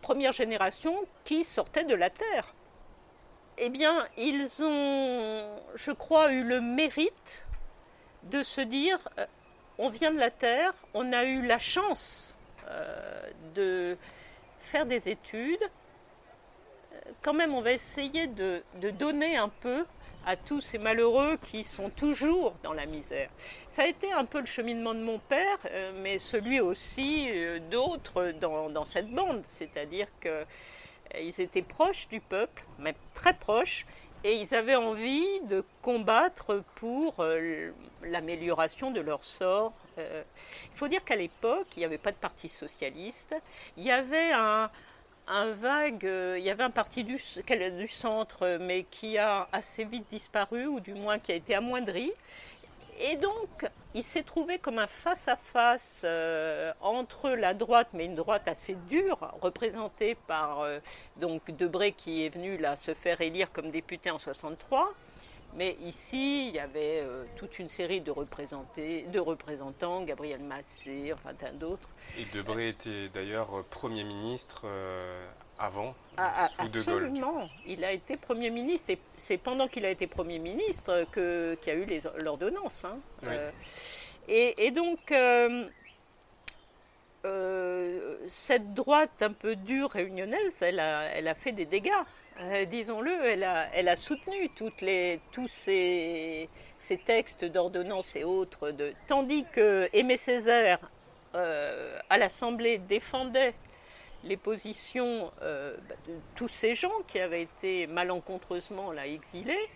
[0.00, 2.54] première génération qui sortait de la Terre.
[3.58, 7.48] Eh bien, ils ont, je crois, eu le mérite
[8.24, 9.26] de se dire, euh,
[9.78, 12.36] on vient de la Terre, on a eu la chance
[12.68, 13.96] euh, de
[14.60, 19.84] faire des études, euh, quand même on va essayer de donner un peu
[20.28, 23.30] à tous ces malheureux qui sont toujours dans la misère.
[23.66, 27.58] Ça a été un peu le cheminement de mon père, euh, mais celui aussi euh,
[27.70, 30.30] d'autres dans, cette bande, c'est-à-dire qu'ils
[31.14, 33.86] euh, étaient proches du peuple, mais très proches,
[34.22, 37.24] et ils avaient envie de combattre pour
[38.02, 39.72] l'amélioration de leur sort.
[39.96, 43.34] Il faut dire qu'à l'époque, il n'y avait pas de parti socialiste,
[43.76, 44.70] il y avait un,
[45.30, 47.18] un vague, euh, il y avait un parti du,
[47.88, 52.12] centre, mais qui a assez vite disparu, ou du moins qui a été amoindri.
[53.00, 58.48] Et donc, il s'est trouvé comme un face-à-face euh, entre la droite, mais une droite
[58.48, 60.80] assez dure, représentée par euh,
[61.16, 64.92] donc Debré qui est venu là se faire élire comme député en 63,
[65.56, 71.34] mais ici, il y avait euh, toute une série de, de représentants, Gabriel Massé, enfin
[71.34, 71.88] tant d'autres.
[72.18, 75.26] Et Debré était d'ailleurs euh, Premier ministre euh,
[75.58, 77.04] avant, ah, ah, sous De Gaulle.
[77.06, 81.72] Absolument, il a été Premier ministre, et c'est pendant qu'il a été Premier ministre qu'il
[81.72, 81.86] y a eu
[82.18, 82.84] l'ordonnance.
[82.84, 82.98] Hein.
[84.28, 85.12] et, et, donc,
[88.28, 91.90] cette droite un peu dure réunionnaise, elle a, elle a fait des dégâts.
[92.40, 98.22] Euh, disons-le, elle a, elle a, soutenu toutes les, tous ces, ces textes d'ordonnance et
[98.22, 100.78] autres, de, tandis que Aimé Césaire,
[101.34, 103.54] euh, à l'Assemblée, défendait
[104.22, 109.68] les positions euh, bah, de tous ces gens qui avaient été malencontreusement là exilés.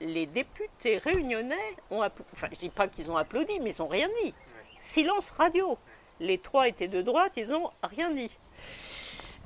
[0.00, 1.56] les députés réunionnais
[1.92, 2.02] ont.
[2.32, 4.34] Enfin, je dis pas qu'ils ont applaudi, mais ils n'ont rien dit.
[4.78, 5.78] Silence radio.
[6.18, 8.36] Les trois étaient de droite, ils n'ont rien dit.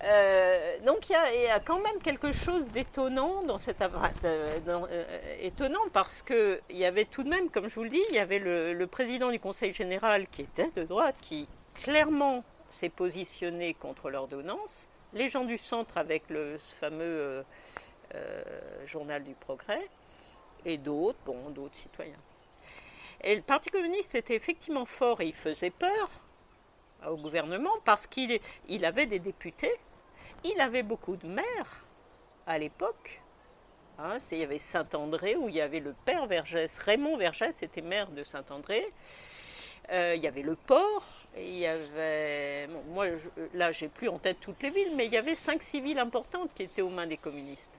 [0.05, 5.83] Euh, donc il y, a quand même quelque chose d'étonnant dans cette euh, euh, étonnant
[5.93, 8.19] parce que il y avait tout de même, comme je vous le dis, il y
[8.19, 14.11] avait le, président du Conseil général qui était de droite, qui clairement s'est positionné contre
[14.11, 14.89] l'ordonnance.
[15.15, 17.45] Les gens du centre avec le fameux
[18.87, 19.89] journal du Progrès
[20.65, 22.17] et d'autres, bon, d'autres citoyens.
[23.23, 26.11] Et le Parti communiste était effectivement fort et il faisait peur
[27.09, 28.39] au gouvernement parce qu'il
[28.69, 29.73] il avait des députés
[30.45, 31.87] il avait beaucoup de maires
[32.47, 33.21] à l'époque.
[33.99, 36.79] Hein, il y avait Saint-André où il y avait le père Vergès.
[36.79, 38.85] Raymond Vergès était maire de Saint-André.
[39.91, 41.05] Euh, il y avait le port,
[41.37, 42.69] il y avait.
[42.89, 43.07] moi,
[43.53, 45.99] là, j'ai plus en tête toutes les villes, mais il y avait cinq six villes
[45.99, 47.73] importantes qui étaient aux mains des communistes.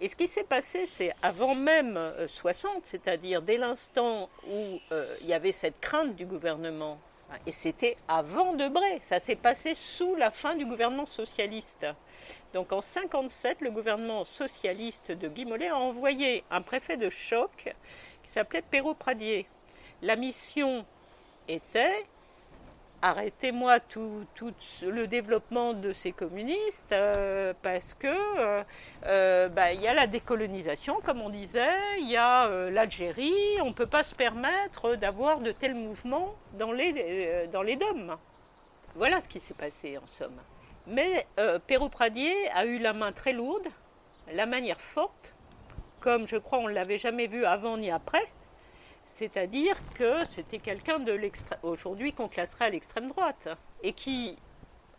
[0.00, 5.16] Et ce qui s'est passé, c'est avant même 60, euh, c'est-à-dire dès l'instant où euh,
[5.20, 6.98] il y avait cette crainte du gouvernement
[7.46, 11.86] et c'était avant Debré, ça s'est passé sous la fin du gouvernement socialiste.
[12.52, 17.74] Donc en 57, le gouvernement socialiste de Guy a envoyé un préfet de choc
[18.22, 19.46] qui s'appelait Perrault Pradier.
[20.02, 20.84] La mission
[21.48, 22.06] était
[23.04, 24.26] arrêtez-moi tout,
[24.82, 28.62] le développement de ces communistes euh, parce que euh,
[29.04, 33.66] euh, bah, il y a la décolonisation, comme on disait, il y a l'Algérie, on
[33.66, 38.16] ne peut pas se permettre d'avoir de tels mouvements dans les, dans dômes.
[38.94, 40.40] Voilà ce qui s'est passé en somme.
[40.86, 41.26] Mais
[41.66, 43.66] Perrault Pradier a eu la main très lourde,
[44.32, 45.34] la manière forte,
[46.00, 48.26] comme je crois on ne l'avait jamais vu avant ni après.
[49.04, 53.48] C'est-à-dire que c'était quelqu'un de l'extrême, aujourd'hui qu'on classerait à l'extrême droite,
[53.82, 54.36] et qui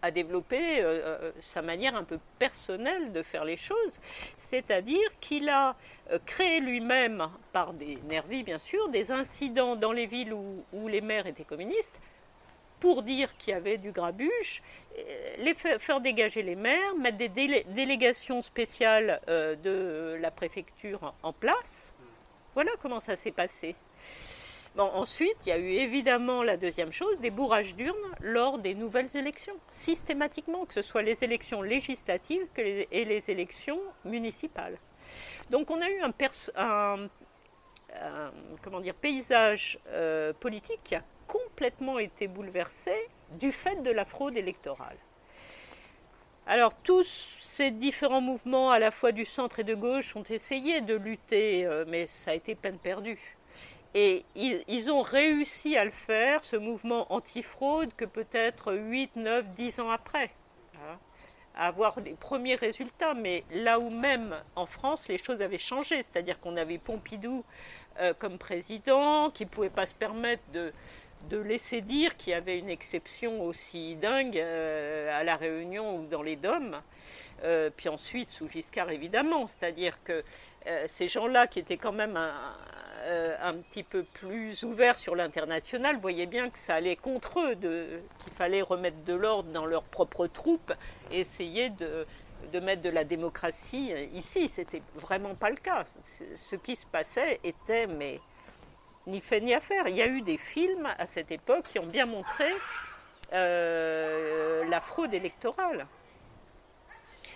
[0.06, 4.00] a développé euh, euh, sa manière un peu personnelle de faire les choses,
[4.38, 5.76] c'est-à-dire qu'il a
[6.12, 11.02] euh, créé lui-même, par des nervis bien sûr, des incidents dans les villes où, les
[11.02, 12.00] maires étaient communistes,
[12.80, 14.62] pour dire qu'il y avait du grabuge,
[15.40, 21.96] les faire dégager les maires, mettre des délégations spéciales de la préfecture en place.
[22.54, 23.76] Voilà comment ça s'est passé
[24.84, 29.16] ensuite, il y a eu évidemment la deuxième chose, des bourrages d'urnes lors des nouvelles
[29.16, 34.78] élections, systématiquement, que ce soit les élections législatives et les élections municipales.
[35.50, 36.12] Donc on a eu un,
[38.94, 42.94] paysage euh, politique qui a complètement été bouleversé
[43.40, 44.98] du fait de la fraude électorale.
[46.48, 50.82] Alors tous ces différents mouvements, à la fois du centre et de gauche, ont essayé
[50.82, 53.35] de lutter, euh, mais ça a été peine perdue.
[53.98, 59.80] Et ils, ont réussi à le faire, ce mouvement anti-fraude, que peut-être 8, 9, 10
[59.80, 60.32] ans après,
[60.76, 61.00] hein,
[61.56, 63.14] à avoir les premiers résultats.
[63.14, 67.46] Mais là où même en France, les choses avaient changé, c'est-à-dire qu'on avait Pompidou
[68.02, 70.74] euh, comme président, qui ne pouvait pas se permettre de,
[71.32, 76.22] laisser dire qu'il y avait une exception aussi dingue euh, à la Réunion ou dans
[76.22, 76.82] les Dômes.
[77.44, 79.48] Euh, puis ensuite, sous Giscard, évidemment.
[79.48, 80.24] C'est-à-dire que
[80.88, 82.34] ces gens-là, qui étaient quand même un,
[83.08, 87.56] euh, un petit peu plus ouvert sur l'international voyaient bien que ça allait contre eux,
[88.24, 90.74] qu'il fallait remettre de l'ordre dans leurs propres troupes
[91.12, 92.08] et essayer de,
[92.62, 94.50] mettre de la démocratie ici.
[94.50, 95.84] C'était vraiment pas le cas.
[96.04, 98.20] Ce qui se passait était, mais
[99.06, 99.88] ni fait ni à faire.
[99.88, 102.52] Il y a eu des films à cette époque qui ont bien montré
[103.34, 105.86] euh, la fraude électorale.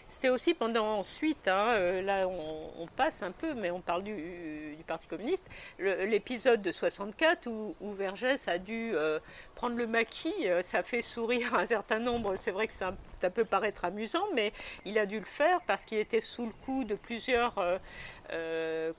[0.10, 4.76] C'était aussi pendant ensuite, hein, euh, là on, passe un peu, mais on parle du,
[4.88, 5.46] Parti communiste,
[5.78, 9.20] l'épisode de 64 où, Vergès a dû euh,
[9.54, 12.96] prendre le maquis, euh, ça fait sourire un certain nombre, c'est vrai que ça,
[13.30, 14.52] peut paraître amusant, mais
[14.84, 17.54] il a dû le faire parce qu'il était sous le coup de plusieurs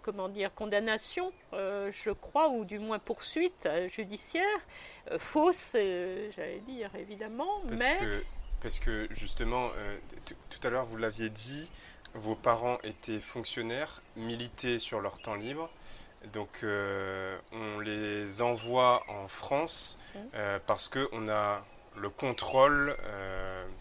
[0.03, 4.45] comment dire, condamnations, je crois, ou du moins poursuites judiciaires,
[5.19, 5.73] fausses,
[6.37, 8.23] j'allais dire évidemment, mais...
[8.61, 9.99] Parce que justement, euh,
[10.51, 11.71] tout à l'heure, vous l'aviez dit,
[12.15, 15.71] vos parents étaient fonctionnaires, militaient sur leur temps libre.
[16.35, 19.99] Donc euh, on les envoie en France
[20.35, 21.65] euh, parce qu'on a
[21.97, 22.97] le contrôle,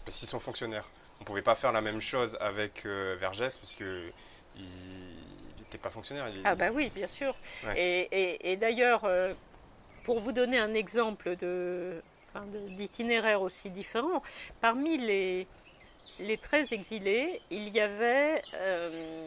[0.04, 0.88] parce qu'ils sont fonctionnaires.
[1.18, 4.12] On ne pouvait pas faire la même chose avec Vergès parce qu'il
[5.58, 6.26] n'était pas fonctionnaire.
[6.44, 7.34] Ah bah oui, bien sûr.
[7.76, 9.06] et d'ailleurs,
[10.02, 12.02] pour vous donner un exemple de,
[12.68, 14.22] d'itinéraires aussi différents.
[14.60, 15.46] Parmi les,
[16.20, 19.18] les 13 exilés, il y avait euh,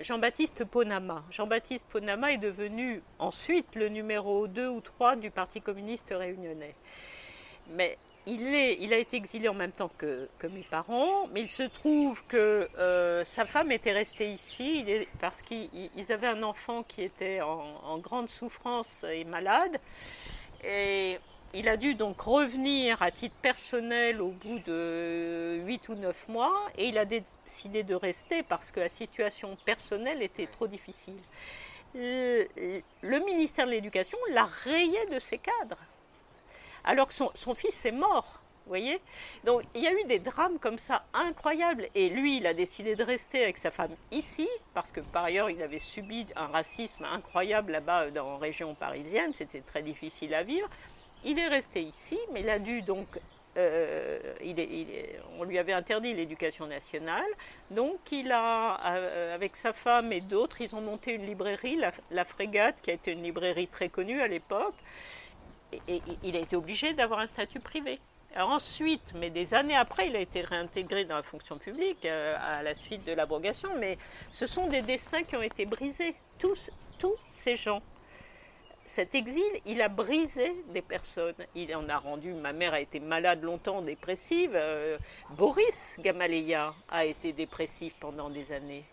[0.00, 1.24] Jean-Baptiste Ponama.
[1.30, 6.74] Jean-Baptiste Ponama est devenu ensuite le numéro 2 ou 3 du Parti communiste réunionnais.
[7.70, 11.48] Mais il, est, il a été exilé en même temps que, mes parents, mais il
[11.48, 14.84] se trouve que euh, sa femme était restée ici
[15.20, 19.78] parce qu'ils avaient un enfant qui était en, grande souffrance et malade.
[20.64, 21.18] Et
[21.54, 26.54] il a dû donc revenir à titre personnel au bout de 8 ou 9 mois
[26.76, 31.18] et il a décidé de rester parce que la situation personnelle était trop difficile.
[31.94, 35.78] Le, ministère de l'Éducation l'a rayé de ses cadres
[36.82, 38.40] alors que son, fils est mort.
[38.66, 39.00] Vous voyez
[39.44, 41.86] Donc il y a eu des drames comme ça incroyables.
[41.94, 45.50] Et lui, il a décidé de rester avec sa femme ici, parce que par ailleurs,
[45.50, 49.32] il avait subi un racisme incroyable là-bas dans la région parisienne.
[49.32, 50.68] C'était très difficile à vivre.
[51.24, 53.06] Il est resté ici, mais il a dû donc.
[53.56, 54.18] Euh,
[55.38, 57.22] on lui avait interdit l'éducation nationale.
[57.70, 61.78] Donc il a, euh, avec sa femme et d'autres, ils ont monté une librairie,
[62.10, 64.74] la, Frégate, qui a été une librairie très connue à l'époque
[65.88, 68.00] et, il a été obligé d'avoir un statut privé.
[68.36, 72.64] Ensuite, mais des années après, il a été réintégré dans la fonction publique euh, à
[72.64, 73.96] la suite de l'abrogation, mais
[74.32, 76.16] ce sont des destins qui ont été brisés.
[76.40, 76.70] Tous
[77.28, 77.82] ces gens.
[78.86, 81.34] Cet exil, il a brisé des personnes.
[81.54, 84.52] Il en a rendu, ma mère a été malade longtemps, dépressive.
[84.54, 84.98] Euh,
[85.30, 88.84] Boris Gamaleya a été dépressif pendant des années.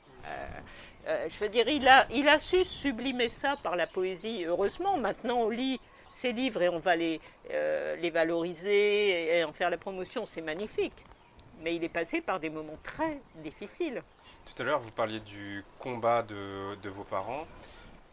[1.07, 4.45] Euh, je veux dire, il a, su sublimer ça par la poésie.
[4.45, 5.79] Heureusement, maintenant on lit
[6.09, 7.19] ces livres et on va les,
[7.51, 11.03] euh, valoriser et en faire la promotion, c'est magnifique.
[11.63, 14.01] Mais il est passé par des moments très difficiles.
[14.45, 17.45] Tout à l'heure, vous parliez du combat de vos parents.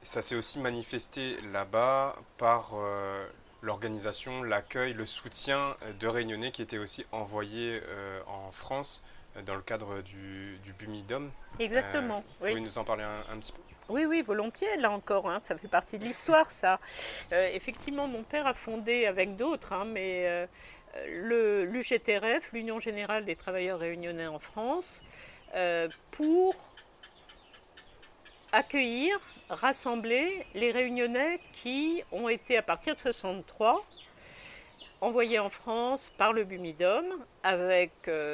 [0.09, 3.29] Ça s'est aussi manifesté là-bas par euh,
[3.61, 9.05] l'organisation, l'accueil, le soutien de Réunionnais qui étaient aussi envoyés euh, en France
[9.45, 11.31] dans le cadre du, du Bumidom.
[11.59, 12.25] Exactement.
[12.41, 13.61] vous pouvez nous en parler un, un petit peu?
[13.91, 16.81] Oui, oui, volontiers, là encore, hein, ça fait partie de l'histoire, ça.
[17.35, 23.37] Euh, effectivement, mon père a fondé avec d'autres, hein, mais euh, l'UGTRF, l'Union Générale des
[23.37, 25.03] Travailleurs Réunionnais en France,
[25.55, 26.55] euh, pour
[28.53, 29.19] accueillir,
[29.49, 33.85] rassembler les Réunionnais qui ont été, à partir de 63,
[35.01, 37.05] envoyés en France par le Bumidum,
[37.43, 37.93] avec,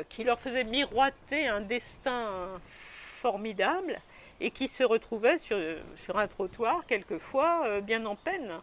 [0.08, 2.60] qui leur faisait miroiter un destin
[3.24, 4.00] formidable
[4.40, 5.56] et qui se retrouvaient sur,
[6.14, 8.60] un trottoir quelquefois euh, bien en peine.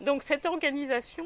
[0.00, 1.24] Donc cette organisation,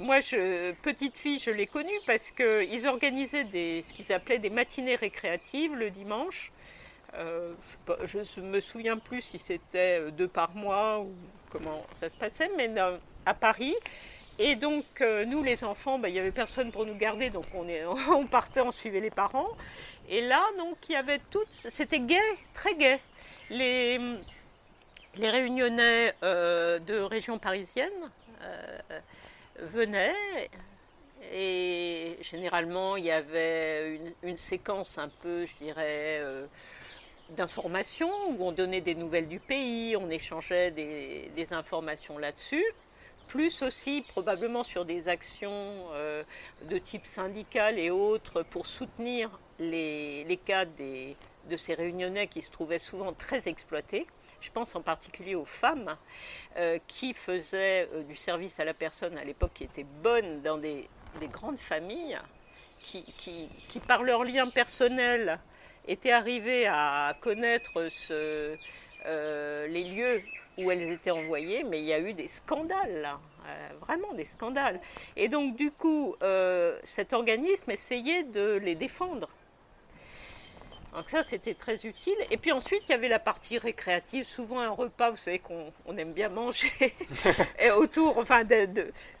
[0.00, 3.44] moi, je, petite fille, je l'ai connue parce qu'ils organisaient
[3.82, 6.52] ce qu'ils appelaient des matinées récréatives le dimanche.
[7.16, 7.54] Euh,
[8.04, 11.12] je ne me souviens plus si c'était euh, deux par mois ou
[11.50, 12.70] comment ça se passait, mais
[13.26, 13.74] à Paris.
[14.40, 14.84] Et donc,
[15.28, 18.72] nous, les enfants, ben, il n'y avait personne pour nous garder, donc on, partait, on
[18.72, 19.46] suivait les parents.
[20.08, 21.52] Et là, donc, il y avait toutes.
[21.52, 22.18] C'était gai,
[22.52, 22.98] très gai.
[23.50, 24.00] Les,
[25.18, 27.92] les réunionnais euh, de région parisienne
[28.42, 28.78] euh,
[29.60, 30.50] venaient
[31.32, 36.46] et généralement il y avait une, séquence un peu, je dirais, euh,
[37.30, 42.64] d'informations où on donnait des nouvelles du pays, on échangeait des, informations là-dessus
[43.28, 45.86] plus aussi probablement sur des actions
[46.68, 52.50] de type syndical et autres pour soutenir les, les cas de ces réunionnais qui se
[52.50, 54.06] trouvaient souvent très exploités.
[54.44, 55.96] Je pense en particulier aux femmes
[56.58, 60.58] euh, qui faisaient euh, du service à la personne à l'époque qui étaient bonnes dans
[60.58, 60.86] des,
[61.18, 62.18] des grandes familles,
[62.82, 65.40] qui, qui, qui, par leur lien personnel
[65.86, 70.22] étaient arrivées à connaître euh, les lieux
[70.58, 73.18] où elles étaient envoyées, mais il y a eu des scandales là.
[73.80, 74.80] vraiment des scandales.
[75.16, 76.14] Et donc du coup,
[76.84, 79.28] cet organisme essayait de les défendre
[80.94, 82.14] donc ça, c'était très utile.
[82.30, 85.72] Et puis ensuite, il y avait la partie récréative, souvent un repas, vous savez qu'on
[85.96, 86.70] aime bien manger,
[87.58, 88.44] et autour, enfin,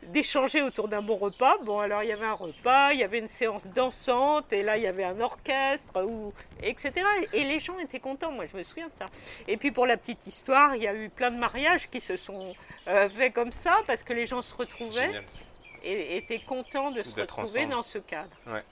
[0.04, 1.58] d'échanger autour d'un bon repas.
[1.64, 4.76] Bon, alors il y avait un repas, il y avait une séance dansante, et là,
[4.76, 6.92] il y avait un orchestre, ou, etc.
[7.32, 9.06] Et les gens étaient contents, moi, je me souviens de ça.
[9.48, 12.16] Et puis pour la petite histoire, il y a eu plein de mariages qui se
[12.16, 12.54] sont
[12.86, 15.24] euh, faits comme ça, parce que les gens se retrouvaient
[15.82, 18.36] et étaient contents de se retrouver dans ce cadre.
[18.46, 18.62] Ouais.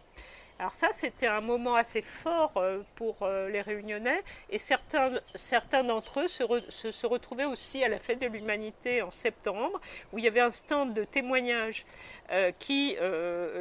[0.63, 5.83] Alors ça, c'était un moment assez fort euh, pour euh, les Réunionnais et certains, certains
[5.83, 9.81] d'entre eux se, retrouvaient aussi à la fête de l'humanité en septembre
[10.13, 11.85] où il y avait un stand de témoignages
[12.31, 12.97] euh, qui,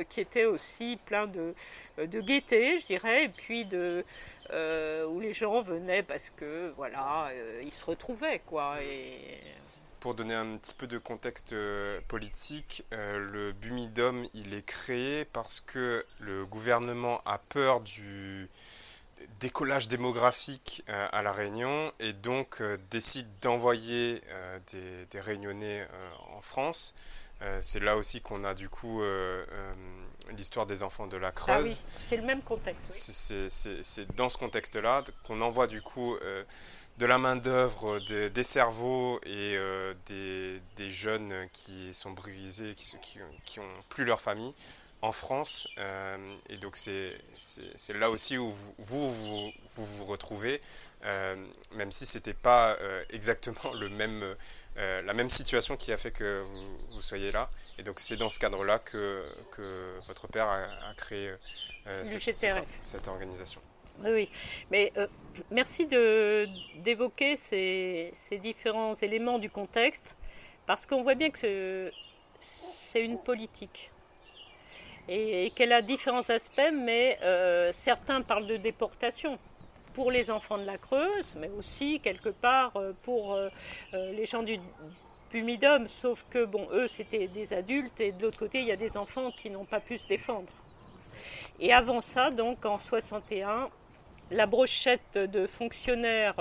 [0.09, 1.55] qui était aussi plein de,
[1.97, 4.05] gaieté, je dirais, et puis de,
[5.07, 7.31] où les gens venaient parce que voilà,
[7.63, 8.75] ils se retrouvaient quoi.
[10.01, 15.25] Pour donner un petit peu de contexte euh, politique, euh, le Bumidom, il est créé
[15.25, 18.49] parce que le gouvernement a peur du
[19.39, 24.21] décollage démographique euh, à La Réunion et donc décide d'envoyer
[24.71, 25.87] des, des, Réunionnais
[26.27, 26.95] en en France.
[27.59, 29.03] c'est là aussi qu'on a du coup
[30.35, 31.55] l'histoire des enfants de la Creuse.
[31.55, 32.91] Ah oui, c'est le même contexte.
[32.91, 36.17] C'est dans ce contexte-là qu'on envoie du coup
[36.97, 39.57] de la main-d'œuvre, des cerveaux et
[40.05, 44.53] des, des, jeunes qui sont brisés, qui, qui, qui ont plus leur famille
[45.01, 45.67] en France.
[45.77, 47.17] Euh, et donc c'est
[47.93, 50.61] là aussi où vous vous, vous, vous, retrouvez,
[51.03, 51.35] euh,
[51.73, 54.35] même si ce n'était pas euh, exactement le même,
[54.75, 57.49] la même situation qui a fait que vous, soyez là.
[57.77, 61.33] Et donc c'est dans ce cadre-là que, que votre père a, créé
[62.03, 63.61] cette, cette, organisation.
[64.03, 64.29] Oui,
[64.71, 64.91] mais
[65.51, 70.15] merci d'évoquer ces, ces différents éléments du contexte,
[70.65, 71.91] parce qu'on voit bien que
[72.39, 73.91] c'est une politique.
[75.07, 79.37] Et, qu'elle a différents aspects, mais euh, certains parlent de déportation
[79.93, 83.49] pour les enfants de la Creuse, mais aussi quelque part euh, pour euh,
[83.91, 84.57] les gens du
[85.29, 88.77] Pumidum, sauf que bon, eux c'était des adultes et de l'autre côté il y a
[88.77, 90.51] des enfants qui n'ont pas pu se défendre.
[91.59, 93.69] Et avant ça, donc en 61,
[94.31, 96.35] la brochette de fonctionnaires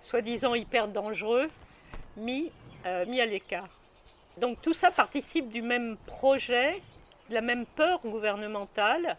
[0.00, 1.50] soi-disant hyper dangereux
[2.16, 2.52] mis,
[3.06, 3.68] mis à l'écart.
[4.38, 6.80] Donc tout ça participe du même projet
[7.30, 9.16] la même peur gouvernementale.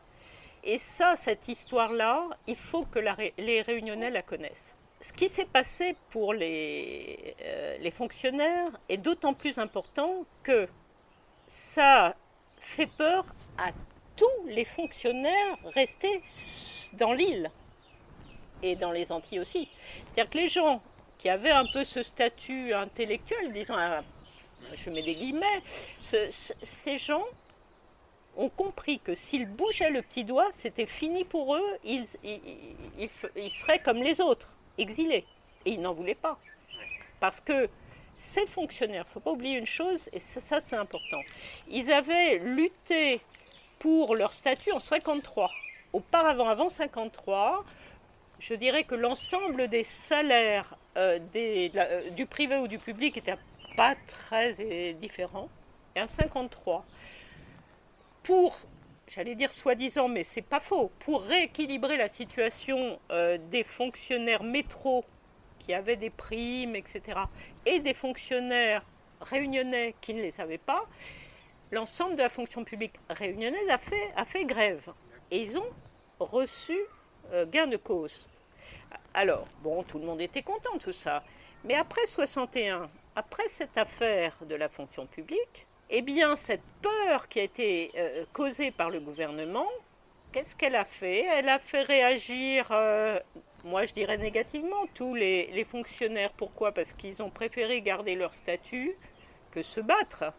[0.63, 2.99] Et ça, cette histoire-là, il faut que
[3.37, 4.75] les Réunionnais la connaissent.
[4.99, 10.67] Ce qui s'est passé pour les, euh, les fonctionnaires est d'autant plus important que
[11.03, 12.13] ça
[12.59, 13.25] fait peur
[13.57, 13.71] à
[14.15, 16.21] tous les fonctionnaires restés
[16.93, 17.49] dans l'île
[18.63, 19.69] et dans les Antilles aussi.
[20.13, 20.81] C'est-à-dire que les gens
[21.17, 23.75] qui avaient un peu ce statut intellectuel, disons,
[24.73, 25.61] je mets des guillemets,
[25.99, 27.23] ces gens
[28.37, 32.07] ont compris que s'ils bougeaient le petit doigt, c'était fini pour eux, ils,
[33.49, 35.25] seraient comme les autres, exilés.
[35.65, 36.39] Et ils n'en voulaient pas.
[37.19, 37.69] Parce que
[38.15, 41.21] ces fonctionnaires, il ne faut pas oublier une chose, et ça, ça c'est important,
[41.67, 43.21] ils avaient lutté
[43.79, 45.49] pour leur statut en 53.
[45.93, 47.65] Auparavant, avant 53,
[48.41, 53.37] je dirais que l'ensemble des salaires euh, euh, du privé ou du public n'était
[53.77, 55.47] pas très différent.
[55.95, 56.83] Et en 53,
[58.23, 58.57] pour,
[59.07, 65.05] j'allais dire soi-disant, mais c'est pas faux, pour rééquilibrer la situation euh, des fonctionnaires métro
[65.59, 67.19] qui avaient des primes, etc.,
[67.67, 68.83] et des fonctionnaires
[69.21, 70.87] réunionnais qui ne les avaient pas,
[71.69, 74.91] l'ensemble de la fonction publique réunionnaise a fait, a fait grève.
[75.29, 75.69] Et ils ont
[76.19, 76.77] reçu
[77.53, 78.27] gain de cause.
[79.13, 81.23] Alors, bon, tout le monde était content, tout ça.
[81.63, 87.39] Mais après 61, après cette affaire de la fonction publique, eh bien, cette peur qui
[87.39, 89.67] a été euh, causée par le gouvernement,
[90.31, 91.25] qu'est-ce qu'elle a fait?
[91.25, 93.19] Elle a fait réagir, euh,
[93.65, 96.31] moi je dirais négativement, tous les, fonctionnaires.
[96.31, 96.71] Pourquoi?
[96.71, 98.95] Parce qu'ils ont préféré garder leur statut
[99.51, 100.31] que se battre.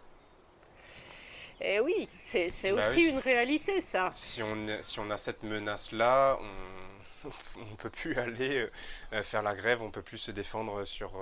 [1.60, 4.08] Eh oui, c'est bah aussi une réalité, ça.
[4.12, 6.91] Si on, si on a cette menace-là, on
[7.56, 8.68] ne peut plus aller
[9.12, 11.12] euh, faire la grève, on ne peut plus se défendre sur...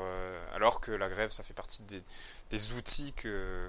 [0.55, 2.03] alors que la grève, ça fait partie des,
[2.51, 3.15] des outils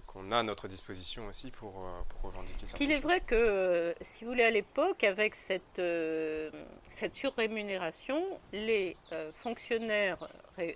[0.07, 2.77] qu'on a à notre disposition aussi pour, euh, pour revendiquer ça.
[2.79, 6.49] Il est vrai que, euh, si vous voulez, à l'époque, avec cette, euh,
[6.89, 8.95] cette surrémunération, les
[9.31, 10.27] fonctionnaires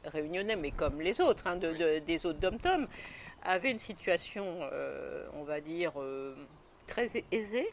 [0.05, 2.87] réunionnais, mais comme les autres, hein, de, des autres dom
[3.43, 4.59] avaient une situation,
[5.33, 5.93] on va dire,
[6.87, 7.67] très aisée.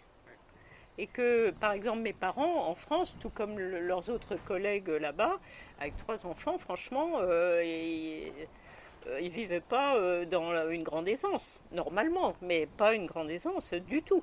[0.98, 5.38] Et que, par exemple, mes parents en France, tout comme leurs autres collègues là-bas,
[5.80, 12.36] avec trois enfants, franchement, euh, ils ne vivaient pas euh, dans une grande aisance, normalement,
[12.42, 14.22] mais pas une grande aisance du tout.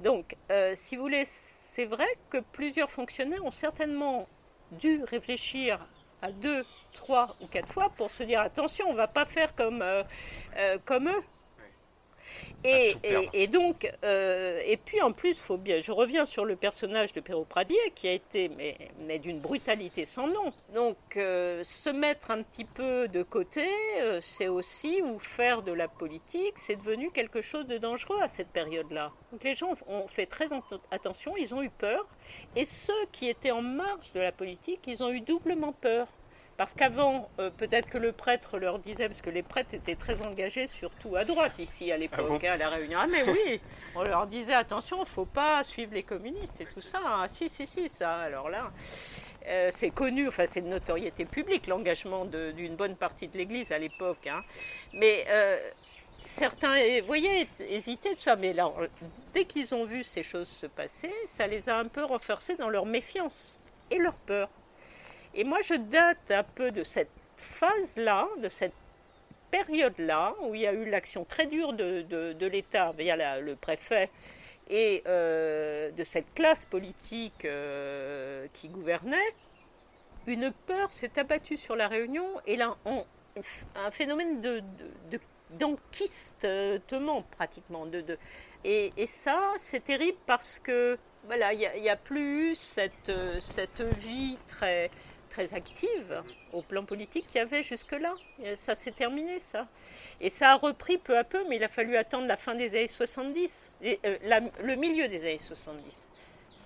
[0.00, 4.26] Donc, euh, si vous voulez, c'est vrai que plusieurs fonctionnaires ont certainement
[4.72, 5.78] dû réfléchir
[6.22, 6.64] à deux,
[6.94, 9.84] trois ou quatre fois pour se dire attention, on ne va pas faire comme,
[10.84, 11.22] comme eux.
[12.64, 17.20] Et, donc, euh, et puis en plus, faut bien, je reviens sur le personnage de
[17.20, 18.50] Perrault Pradier qui a été
[19.06, 20.52] mais, d'une brutalité sans nom.
[20.74, 23.66] Donc, euh, se mettre un petit peu de côté,
[24.00, 28.28] euh, c'est aussi, ou faire de la politique, c'est devenu quelque chose de dangereux à
[28.28, 29.12] cette période-là.
[29.30, 30.48] Donc les gens ont fait très
[30.90, 32.06] attention, ils ont eu peur,
[32.56, 36.08] et ceux qui étaient en marge de la politique, ils ont eu doublement peur.
[36.56, 40.22] Parce qu'avant, euh, peut-être que le prêtre leur disait, parce que les prêtres étaient très
[40.22, 42.98] engagés, surtout à droite ici à l'époque, ah hein, à la Réunion.
[43.02, 43.60] Ah mais oui,
[43.94, 47.00] on leur disait attention, il ne faut pas suivre les communistes et tout ça.
[47.04, 48.14] Ah, si, si, si, ça.
[48.14, 48.72] Alors là,
[49.48, 53.78] euh, c'est connu, enfin c'est de notoriété publique l'engagement d'une bonne partie de l'Église à
[53.78, 54.26] l'époque.
[54.26, 54.42] Hein.
[54.94, 55.58] Mais euh,
[56.24, 58.36] certains, vous voyez, hésitaient tout ça.
[58.36, 58.72] Mais là,
[59.34, 62.70] dès qu'ils ont vu ces choses se passer, ça les a un peu renforcés dans
[62.70, 64.48] leur méfiance et leur peur.
[65.36, 68.72] Et moi, je date un peu de cette phase-là, de cette
[69.50, 74.10] période-là, où il y a eu l'action très dure de, l'État via le préfet
[74.70, 79.34] et euh, de cette classe politique euh, qui gouvernait,
[80.26, 82.74] une peur s'est abattue sur la Réunion et là,
[83.76, 84.62] un phénomène de,
[85.50, 87.86] d'enquistement pratiquement.
[87.86, 88.18] De,
[88.64, 94.38] et, ça, c'est terrible parce que voilà, il n'y a, a, plus cette, cette vie
[94.48, 94.90] très,
[95.52, 96.22] active
[96.52, 98.12] au plan politique qu'il y avait jusque-là.
[98.56, 99.66] Ça s'est terminé, ça.
[100.20, 102.70] Et ça a repris peu à peu, mais il a fallu attendre la fin des
[102.70, 106.08] années 70, et, euh, le milieu des années 70.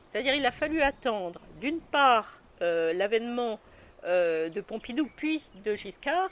[0.05, 3.59] C'est-à-dire il a fallu attendre, d'une part, euh, l'avènement
[4.05, 6.31] euh, de Pompidou, puis de Giscard,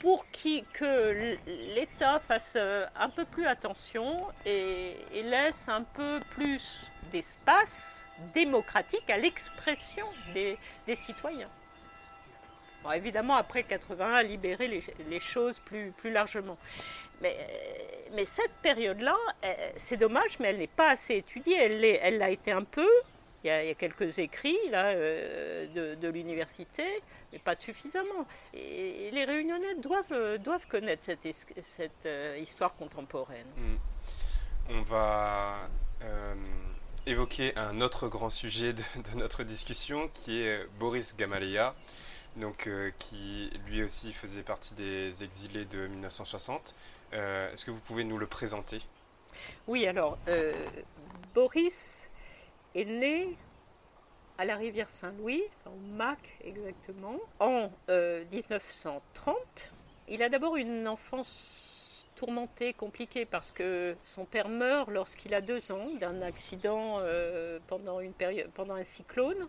[0.00, 1.36] pour que
[1.74, 10.06] l'État fasse un peu plus attention et, laisse un peu plus d'espace démocratique à l'expression
[10.34, 10.58] des,
[10.96, 11.48] citoyens.
[12.92, 16.58] évidemment, après 81, libérer les, les choses plus, largement.
[17.22, 17.36] Mais,
[18.24, 19.16] cette période-là,
[19.76, 21.56] c'est dommage, mais elle n'est pas assez étudiée.
[21.56, 22.90] Elle, l'a été un peu,
[23.44, 26.84] il y, a, quelques écrits là, euh, de, l'université,
[27.32, 28.26] mais pas suffisamment.
[28.54, 33.52] Et, les réunionnais doivent, connaître cette, euh, histoire contemporaine.
[33.56, 33.76] Hmm.
[34.70, 35.68] On va
[36.02, 36.34] euh,
[37.06, 38.82] évoquer un autre grand sujet de,
[39.16, 41.74] notre discussion qui est Boris Gamaleya.
[42.36, 46.74] Donc, qui lui aussi faisait partie des exilés de 1960.
[47.12, 48.78] Est-ce que vous pouvez nous le présenter?
[49.68, 50.18] Oui, alors,
[51.32, 52.08] Boris
[52.74, 53.36] est né
[54.38, 59.36] à la rivière Saint-Louis, au Mac exactement, en 1930.
[59.36, 59.36] Euh,
[60.08, 61.73] Il a d'abord une enfance
[62.16, 68.00] tourmentée, compliquée, parce que son père meurt lorsqu'il a deux ans d'un accident euh, pendant,
[68.00, 69.48] une période, pendant un cyclone,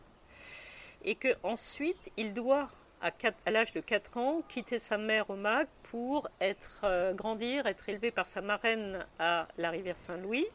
[1.03, 2.69] et que ensuite il doit
[3.01, 3.11] à,
[3.45, 7.87] à l'âge de 4 ans, quitter sa mère au Mac pour être, euh, grandir, être
[7.89, 10.47] élevé par sa marraine à la rivière Saint-Louis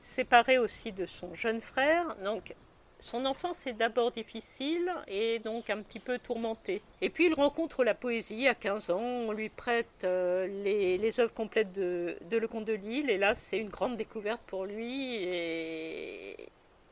[0.00, 2.16] séparé aussi de son jeune frère.
[2.24, 2.54] Donc
[3.00, 6.82] son enfance est d'abord difficile et donc un petit peu tourmentée.
[7.00, 11.34] Et puis il rencontre la poésie à 15 ans, on lui prête euh, les, œuvres
[11.34, 15.16] complètes de, de Le Comte de Lille et là c'est une grande découverte pour lui
[15.16, 16.36] et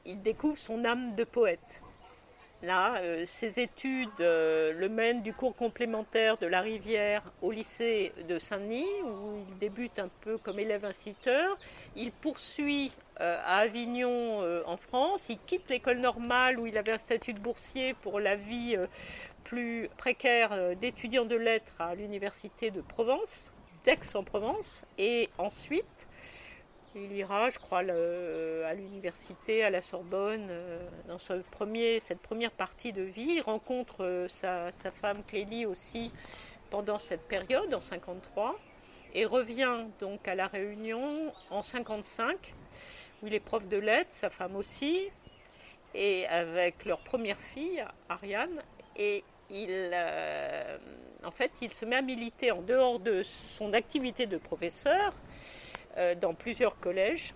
[0.07, 1.83] il découvre son âme de poète.
[2.63, 8.11] Là, euh, ses études euh, le mènent du cours complémentaire de la rivière au lycée
[8.29, 11.57] de Saint-Denis, où il débute un peu comme élève instituteur.
[11.95, 12.91] Il poursuit
[13.21, 15.27] à Avignon en France.
[15.29, 18.77] Il quitte l'école normale où il avait un statut de boursier pour la vie
[19.45, 23.53] plus précaire d'étudiant de lettres à l'université de Provence,
[23.85, 24.85] d'Aix-en-Provence.
[24.99, 26.07] Et ensuite,
[26.95, 33.03] il ira, je crois, à l'université, à la Sorbonne, euh, dans cette première partie de
[33.03, 33.35] vie.
[33.37, 36.12] Il rencontre euh, sa, femme Clélie aussi
[36.71, 38.59] pendant cette période, en 53,
[39.14, 42.37] et revient donc à La Réunion en 55,
[43.23, 45.09] où il est prof de lettres, sa femme aussi,
[45.95, 48.62] et avec leur première fille, Ariane,
[48.97, 50.79] et il, euh,
[51.25, 55.12] en fait, il se met à militer en dehors de son activité de professeur
[55.97, 57.35] euh, dans plusieurs collèges.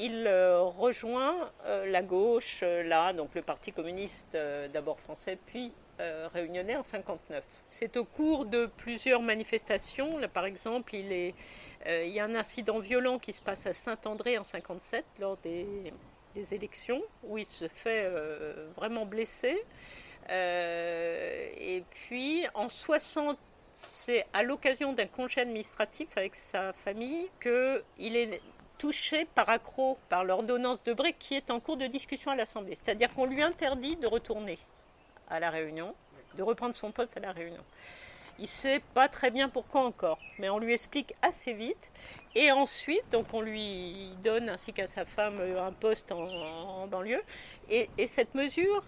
[0.00, 4.36] Il euh, rejoint euh, la gauche, là, donc le Parti communiste
[4.72, 5.72] d'abord français, puis
[6.32, 7.42] réunionnais en 59.
[7.70, 11.34] C'est au cours de plusieurs manifestations, là, par exemple, il,
[11.84, 15.66] y a un incident violent qui se passe à Saint-André en 57 lors des,
[16.34, 18.08] des, élections, où il se fait
[18.76, 19.60] vraiment blesser.
[20.30, 23.36] et puis en 60,
[23.74, 28.40] c'est à l'occasion d'un congé administratif avec sa famille qu'il est
[28.78, 32.74] touché par accro par l'ordonnance de Bré qui est en cours de discussion à l'Assemblée.
[32.74, 34.58] C'est-à-dire qu'on lui interdit de retourner
[35.28, 35.94] à la Réunion,
[36.36, 37.62] de reprendre son poste à la Réunion.
[38.38, 41.90] Il ne sait pas très bien pourquoi encore, mais on lui explique assez vite.
[42.36, 47.22] Et ensuite, donc on lui donne, ainsi qu'à sa femme, un poste en, banlieue.
[47.68, 48.82] et, cette mesure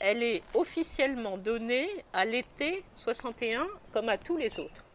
[0.00, 4.89] elle est officiellement donnée à l'été 61 comme à tous les autres.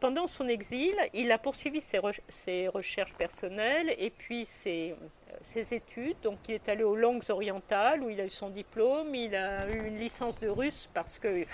[0.00, 4.94] Pendant son exil, il a poursuivi ses, recherches personnelles et puis ses,
[5.40, 6.16] ses, études.
[6.22, 9.68] Donc il est allé aux langues orientales où il a eu son diplôme, il a
[9.70, 11.44] eu une licence de russe parce que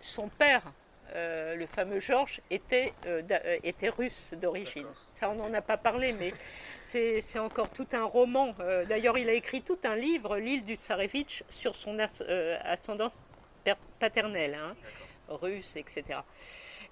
[0.00, 0.62] son père
[1.14, 4.86] euh, le fameux Georges, était, euh, euh, était russe d'origine.
[5.10, 6.32] Ça, on n'en a pas parlé, mais
[6.80, 8.54] c'est encore tout un roman.
[8.88, 13.14] D'ailleurs, il a écrit tout un livre, L'île du Tsarevitch, sur son ascendance
[13.98, 14.74] paternelle, hein,
[15.28, 16.20] russe, etc.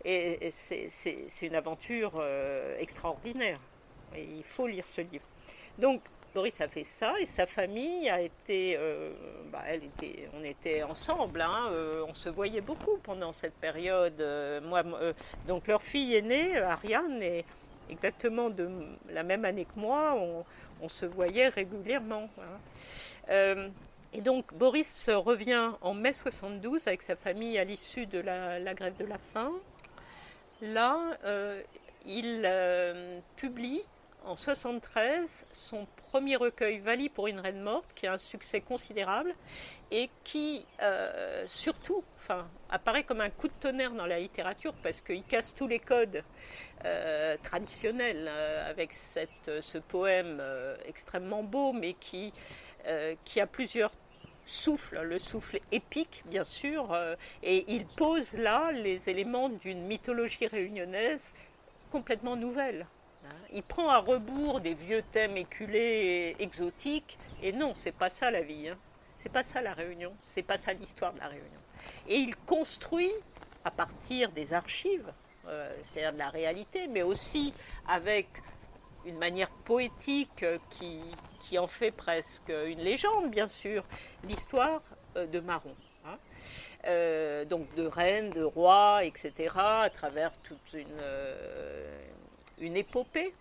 [0.04, 2.22] Et c'est une aventure
[2.78, 3.58] extraordinaire.
[4.16, 5.24] Et il faut lire ce livre.
[5.78, 6.00] Donc,
[6.34, 9.12] Boris a fait ça et sa famille a été, euh,
[9.50, 9.64] bah,
[10.32, 14.20] on était ensemble, hein, euh, on se voyait beaucoup pendant cette période.
[14.20, 15.12] Euh,
[15.48, 17.44] donc leur fille aînée, Ariane, est
[17.90, 18.70] exactement de
[19.10, 20.14] la même année que moi,
[20.80, 22.30] on, se voyait régulièrement.
[22.38, 23.68] Hein.
[24.14, 28.96] et donc Boris revient en mai 72 avec sa famille à l'issue de la, grève
[28.96, 29.52] de la faim.
[30.62, 31.16] Là,
[32.06, 32.48] il
[33.36, 33.82] publie
[34.24, 39.34] en 73 son premier recueil Vali pour une reine morte, qui a un succès considérable
[39.90, 42.04] et qui euh, surtout
[42.68, 46.22] apparaît comme un coup de tonnerre dans la littérature parce qu'il casse tous les codes
[46.84, 50.42] euh, traditionnels euh, avec ce poème
[50.86, 52.32] extrêmement beau mais qui
[53.40, 53.92] a plusieurs
[54.50, 56.96] souffles, le souffle épique bien sûr,
[57.42, 61.32] et il pose là les éléments d'une mythologie réunionnaise
[61.90, 62.86] complètement nouvelle.
[63.52, 67.18] Il prend à rebours des vieux thèmes éculés et exotiques.
[67.42, 68.68] Et non, c'est pas ça la vie.
[68.68, 68.78] Hein.
[69.14, 70.12] C'est pas ça la Réunion.
[70.22, 71.60] C'est pas ça l'histoire de la Réunion.
[72.08, 73.10] Et il construit
[73.64, 75.10] à partir des archives,
[75.48, 77.52] euh, c'est-à-dire de la réalité, mais aussi
[77.88, 78.28] avec
[79.04, 80.98] une manière poétique qui,
[81.40, 83.84] qui, en fait presque une légende, bien sûr,
[84.24, 84.82] l'histoire
[85.16, 85.74] euh, de Marron.
[86.06, 86.16] Hein.
[86.86, 91.02] Euh, donc de reines, de rois, etc., à travers toute une,
[92.58, 93.34] une épopée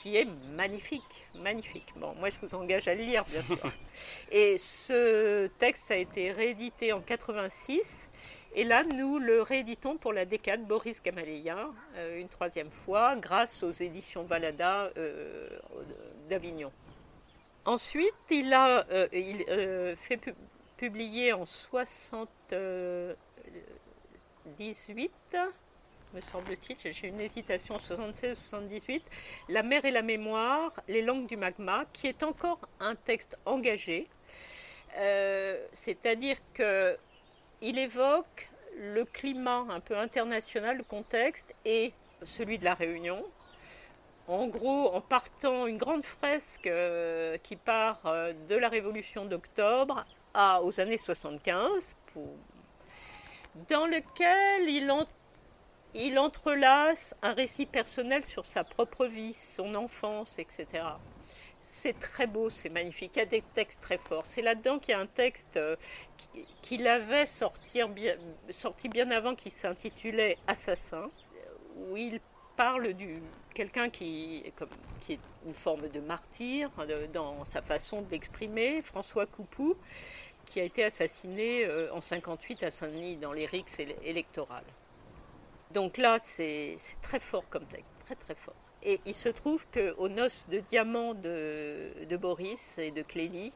[0.00, 1.84] qui est magnifique, magnifique.
[1.98, 3.58] Bon, moi je vous engage à le lire, bien sûr.
[4.30, 8.08] Et ce texte a été réédité en 86.
[8.54, 11.62] Et là, nous le rééditons pour la décade Boris Gamaleya,
[11.96, 15.48] euh, une troisième fois, grâce aux éditions Valada euh,
[16.28, 16.72] d'Avignon.
[17.64, 19.44] Ensuite, il a euh, il,
[19.96, 20.18] fait
[20.76, 23.16] publier en 78
[26.12, 29.00] me semble-t-il, j'ai une hésitation 76-78,
[29.48, 34.08] La mer et la mémoire, les langues du magma, qui est encore un texte engagé,
[35.72, 36.36] c'est-à-dire
[37.60, 41.92] qu'il évoque le climat un peu international, le contexte, et
[42.22, 43.24] celui de la Réunion.
[44.28, 50.04] En gros, en partant une grande fresque euh, qui part euh, de la Révolution d'octobre
[50.62, 51.96] aux années 75,
[53.68, 54.92] dans lequel il,
[55.94, 60.84] il entrelace un récit personnel sur sa propre vie, son enfance, etc.
[61.72, 63.12] C'est très beau, c'est magnifique.
[63.14, 64.26] Il y a des textes très forts.
[64.26, 65.76] C'est là-dedans qu'il y a un texte euh,
[66.62, 67.78] qu'il avait sorti
[68.88, 71.08] bien, avant qui s'intitulait Assassin,
[71.76, 72.20] où il
[72.56, 73.06] parle de
[73.54, 74.42] quelqu'un qui,
[75.08, 76.70] est une forme de martyr
[77.14, 79.76] dans sa façon de l'exprimer, François Coupoux,
[80.46, 84.64] qui a été assassiné euh, en 58 à Saint-Denis dans les rixes électorales.
[85.72, 88.56] Donc là, c'est très fort comme texte, très très fort.
[88.82, 93.52] Et il se trouve qu'aux noces de diamant de, Boris et de Clélie,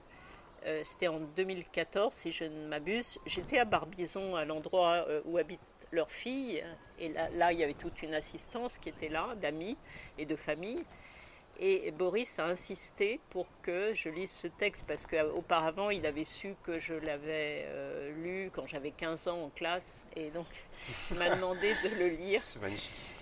[0.67, 5.39] euh, c'était en 2014 si je ne m'abuse, j'étais à Barbizon, à l'endroit euh, où
[5.39, 6.63] habite leur fille,
[6.99, 9.77] et là, il y avait toute une assistance qui était là, d'amis
[10.19, 10.85] et de famille.
[11.61, 16.57] Et Boris a insisté pour que je lise ce texte parce qu'auparavant il avait su
[16.65, 20.47] que je l'avais euh, lu quand j'avais 15 ans en classe et donc
[21.13, 22.43] il m'a demandé de le lire.
[22.43, 23.14] C'est magnifique.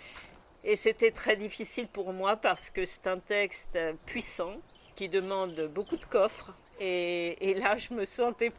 [0.64, 4.56] Et c'était très difficile pour moi parce que c'est un texte puissant
[4.94, 8.52] qui demande beaucoup de coffres et, et là je me sentais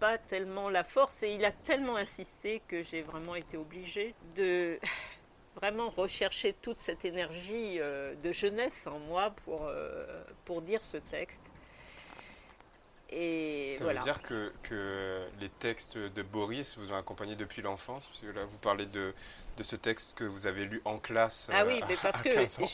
[0.00, 4.78] pas tellement la force et il a tellement insisté que j'ai vraiment été obligée de
[5.56, 10.04] vraiment rechercher toute cette énergie euh, de jeunesse en moi pour, euh,
[10.44, 11.42] pour dire ce texte.
[13.16, 18.08] Et Ça veut dire que, que, les textes de Boris vous ont accompagné depuis l'enfance
[18.08, 19.14] Parce que là, vous parlez de,
[19.56, 22.60] de, ce texte que vous avez lu en classe ah oui, mais parce à, 15
[22.60, 22.66] ans.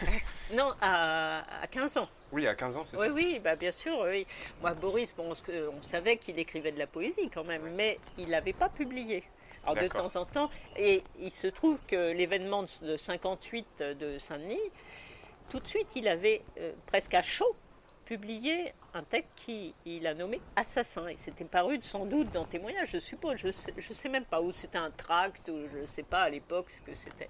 [0.54, 2.08] non, à, à, 15 ans.
[2.32, 3.96] Oui, à 15 ans, c'est ça Oui, oui, bah, bien sûr.
[4.00, 4.26] Oui.
[4.60, 8.52] Moi, Boris, bon, on, savait qu'il écrivait de la poésie quand même, mais il n'avait
[8.52, 9.22] pas publié.
[9.62, 14.60] Alors de temps en temps, et il se trouve que l'événement de 58 de Saint-Denis,
[15.50, 17.56] tout de suite, il avait euh, presque à chaud
[18.06, 21.06] publié un texte qu'il a nommé Assassin.
[21.08, 23.36] Et c'était paru sans doute dans témoignage, je suppose.
[23.36, 26.04] Je ne sais, je sais même pas où c'était un tract, ou je ne sais
[26.04, 27.28] pas à l'époque ce que c'était.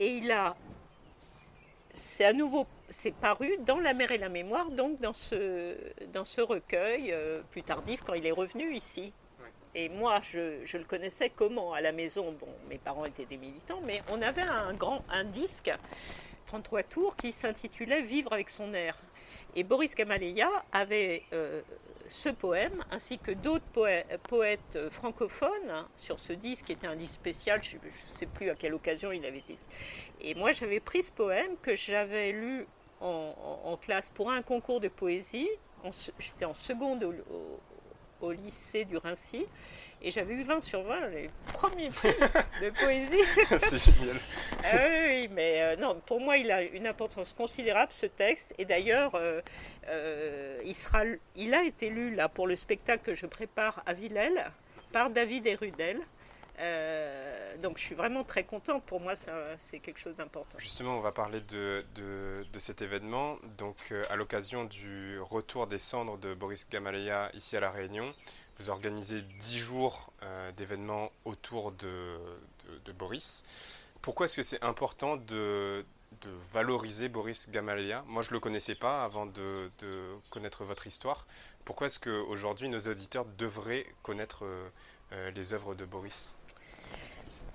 [0.00, 0.56] Et il a.
[1.94, 2.66] C'est à nouveau.
[2.90, 5.76] C'est paru dans La mer et la mémoire, donc dans ce,
[6.12, 9.12] dans ce recueil euh, plus tardif, quand il est revenu ici.
[9.74, 13.80] Et moi, je, le connaissais comment À la maison, bon, mes parents étaient des militants,
[13.84, 15.70] mais on avait un grand un disque,
[16.46, 18.96] 33 tours, qui s'intitulait Vivre avec son air.
[19.56, 21.62] Et Boris Gamaleya avait euh,
[22.08, 23.64] ce poème, ainsi que d'autres
[24.22, 28.50] poètes, francophones hein, sur ce disque, qui était un disque spécial, je ne sais plus
[28.50, 29.58] à quelle occasion il avait été.
[30.20, 32.66] Et moi, j'avais pris ce poème que j'avais lu
[33.00, 35.48] en, classe pour un concours de poésie.
[36.18, 37.12] J'étais en seconde au
[38.22, 39.46] lycée du Rincy.
[40.02, 42.14] Et j'avais eu 20 sur 20, les premiers prix
[42.62, 43.22] de poésie.
[43.58, 44.16] C'est génial.
[44.62, 44.76] Ah
[45.08, 48.54] oui, mais euh, non, pour moi, il a une importance considérable, ce texte.
[48.58, 49.40] Et d'ailleurs, euh,
[49.88, 51.02] euh, il, sera,
[51.34, 54.52] il a été lu là pour le spectacle que je prépare à Villèle
[54.92, 55.98] par David Erudel.
[56.58, 58.84] Euh, donc je suis vraiment très contente.
[58.84, 59.14] Pour moi,
[59.58, 60.58] c'est quelque chose d'important.
[60.58, 61.84] Justement, on va parler de,
[62.58, 63.36] cet événement.
[63.58, 68.10] Donc, euh, à l'occasion du retour des cendres de Boris Gamaleya ici à La Réunion,
[68.56, 72.18] vous organisez 10 jours euh, d'événements autour de,
[72.86, 73.44] de, Boris.
[74.00, 75.84] Pourquoi est-ce que c'est important de
[76.52, 78.02] valoriser Boris Gamaleya?
[78.06, 79.70] Moi, je ne le connaissais pas avant de,
[80.30, 81.26] connaître votre histoire.
[81.66, 84.44] Pourquoi est-ce qu'aujourd'hui, nos auditeurs devraient connaître
[85.34, 86.34] les œuvres de Boris?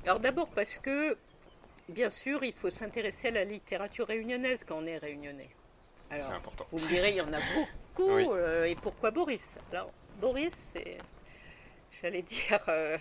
[0.06, 1.18] Alors d'abord parce que,
[1.90, 5.50] bien sûr, il faut s'intéresser à la littérature réunionnaise quand on est réunionnais.
[6.18, 6.66] C'est important.
[6.72, 7.38] Vous me direz, il y en a
[7.96, 8.34] beaucoup.
[8.34, 9.58] Euh, et pourquoi Boris?
[9.72, 10.98] Alors, Boris, c'est,
[12.02, 12.98] j'allais dire, euh,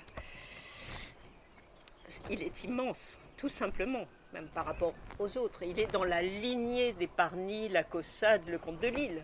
[2.30, 5.62] il est immense, tout simplement, même par rapport aux autres.
[5.62, 9.22] Il est dans la lignée des Parny, la Cossade, le comte de Lille.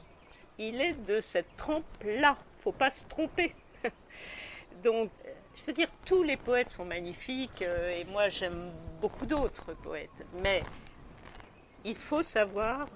[0.59, 2.37] Il est de cette trempe-là.
[2.59, 3.55] faut pas se tromper.
[4.83, 5.11] Donc,
[5.57, 10.27] je veux dire, tous les poètes sont magnifiques euh, et moi j'aime beaucoup d'autres poètes.
[10.43, 10.63] Mais
[11.85, 12.87] il faut savoir,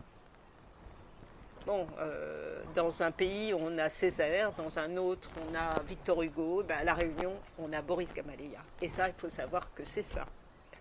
[1.66, 6.62] bon, euh, dans un pays on a Césaire, dans un autre on a Victor Hugo,
[6.62, 8.60] ben, à La Réunion on a Boris Gamaleya.
[8.82, 10.26] Et ça, il faut savoir que c'est ça.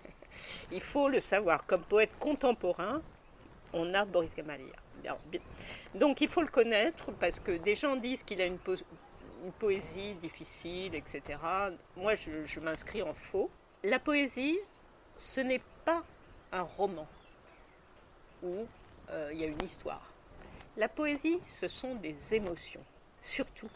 [0.71, 1.65] il faut le savoir.
[1.65, 3.01] Comme poète contemporain,
[3.73, 4.75] on a Boris Gamaleya.
[5.95, 8.57] Donc il faut le connaître parce que des gens disent qu'il a une
[9.43, 11.39] une poésie difficile, etc.
[11.95, 13.49] Moi, je, m'inscris en faux.
[13.83, 14.57] La poésie,
[15.17, 16.03] ce n'est pas
[16.51, 17.07] un roman
[18.43, 18.65] où
[19.11, 20.01] euh, il y a une histoire.
[20.77, 22.83] La poésie, ce sont des émotions,
[23.21, 23.69] surtout.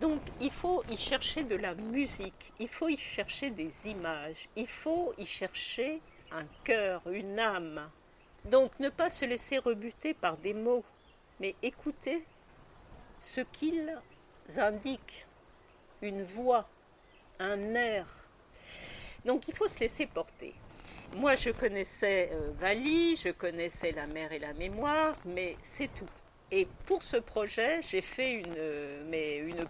[0.00, 4.66] Donc il faut y chercher de la musique, il faut y chercher des images, il
[4.66, 6.00] faut y chercher
[6.32, 7.86] un cœur, une âme.
[8.46, 10.84] Donc ne pas se laisser rebuter par des mots,
[11.38, 12.24] mais écouter
[13.20, 13.96] ce qu'ils
[14.56, 15.26] indiquent
[16.02, 16.68] une voix,
[17.38, 18.06] un air.
[19.24, 20.54] Donc il faut se laisser porter.
[21.16, 26.08] Moi, je connaissais euh, Vali, je connaissais la mer et la mémoire, mais c'est tout.
[26.50, 29.64] Et pour ce projet, j'ai fait une, euh, mais une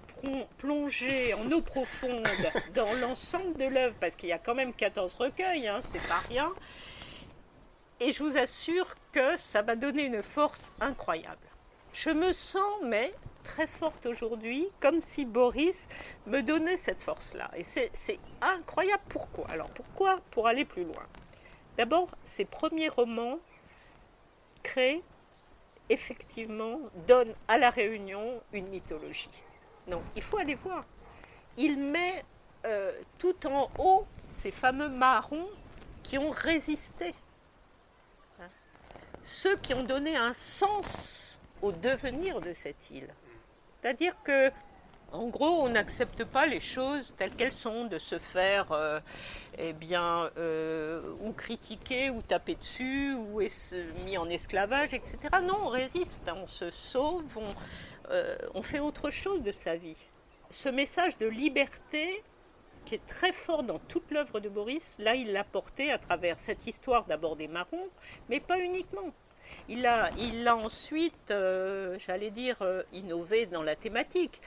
[0.59, 2.27] plongée en eau profonde
[2.75, 6.21] dans l'ensemble de l'œuvre, parce qu'il y a quand même 14 recueils, hein, c'est pas
[6.29, 6.51] rien.
[8.01, 11.47] Et je vous assure que ça m'a donné une force incroyable.
[11.93, 13.13] Je me sens, mais
[13.45, 15.87] très forte aujourd'hui, comme si Boris
[16.27, 17.51] me donnait cette force-là.
[17.57, 19.03] Et c'est incroyable.
[19.09, 19.47] Pourquoi?
[19.49, 20.19] Alors pourquoi?
[20.33, 21.07] Pour aller plus loin.
[21.79, 23.39] D'abord, ses premiers romans
[24.63, 25.03] créent,
[25.89, 29.31] effectivement, donnent à la Réunion une mythologie.
[29.87, 30.85] Donc il faut aller voir.
[31.57, 32.25] Il met
[32.65, 35.49] euh, tout en haut ces fameux marrons
[36.03, 37.15] qui ont résisté.
[38.41, 38.47] Hein.
[39.23, 43.09] Ceux qui ont donné un sens au devenir de cette île.
[43.85, 44.51] C'est-à-dire que,
[45.13, 48.99] en gros, on n'accepte pas les choses telles qu'elles sont, de se faire, euh,
[49.59, 53.43] eh bien, euh, ou critiquer, ou taper dessus, ou
[54.07, 55.19] mis en esclavage, etc.
[55.43, 57.25] Non, on résiste, on se sauve,
[58.11, 60.09] euh, on fait autre chose de sa vie.
[60.49, 62.23] Ce message de liberté,
[62.87, 66.39] qui est très fort dans toute l'œuvre de Boris, là, il l'a porté à travers
[66.39, 67.91] cette histoire d'abord des marrons,
[68.31, 69.13] mais pas uniquement.
[69.69, 74.41] Il a, il a ensuite, euh, j'allais dire, euh, innové dans la thématique.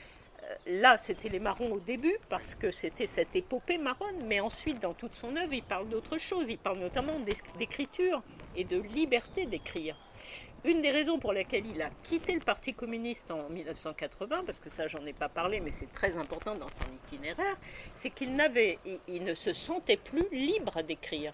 [0.43, 4.81] Euh, là, c'était les marrons au début, parce que c'était cette épopée marronne, mais ensuite,
[4.81, 6.45] dans toute son œuvre, il parle d'autre chose.
[6.49, 7.19] Il parle notamment
[7.57, 8.21] d'écriture
[8.55, 9.97] et de liberté d'écrire.
[10.65, 14.69] Une des raisons pour lesquelles il a quitté le Parti communiste en 1980, parce que
[14.69, 17.55] ça j'en ai pas parlé, mais c'est très important dans son itinéraire,
[17.93, 21.33] c'est qu'il n'avait, il ne se sentait plus libre d'écrire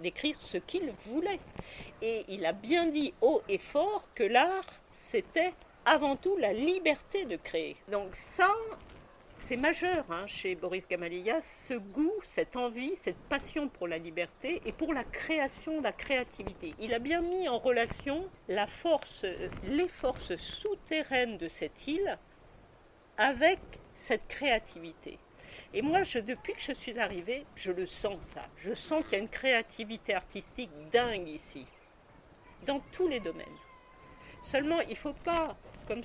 [0.00, 1.40] d'écrire ce qu'il voulait.
[2.00, 5.52] Et il a bien dit haut et fort que l'art, c'était
[5.84, 7.76] avant tout la liberté de créer.
[7.90, 8.50] Donc ça,
[9.36, 14.60] c'est majeur hein, chez Boris Gamaleya, ce goût, cette envie, cette passion pour la liberté
[14.66, 16.74] et pour la création, la créativité.
[16.78, 19.26] Il a bien mis en relation la force,
[19.64, 22.18] les forces souterraines de cette île
[23.18, 23.58] avec
[23.94, 25.18] cette créativité.
[25.74, 28.42] Et moi, depuis que je suis arrivée, je le sens ça.
[28.56, 31.66] Je sens qu'il y a une créativité artistique dingue ici,
[32.66, 33.46] dans tous les domaines.
[34.42, 36.02] Seulement, il ne faut pas, comme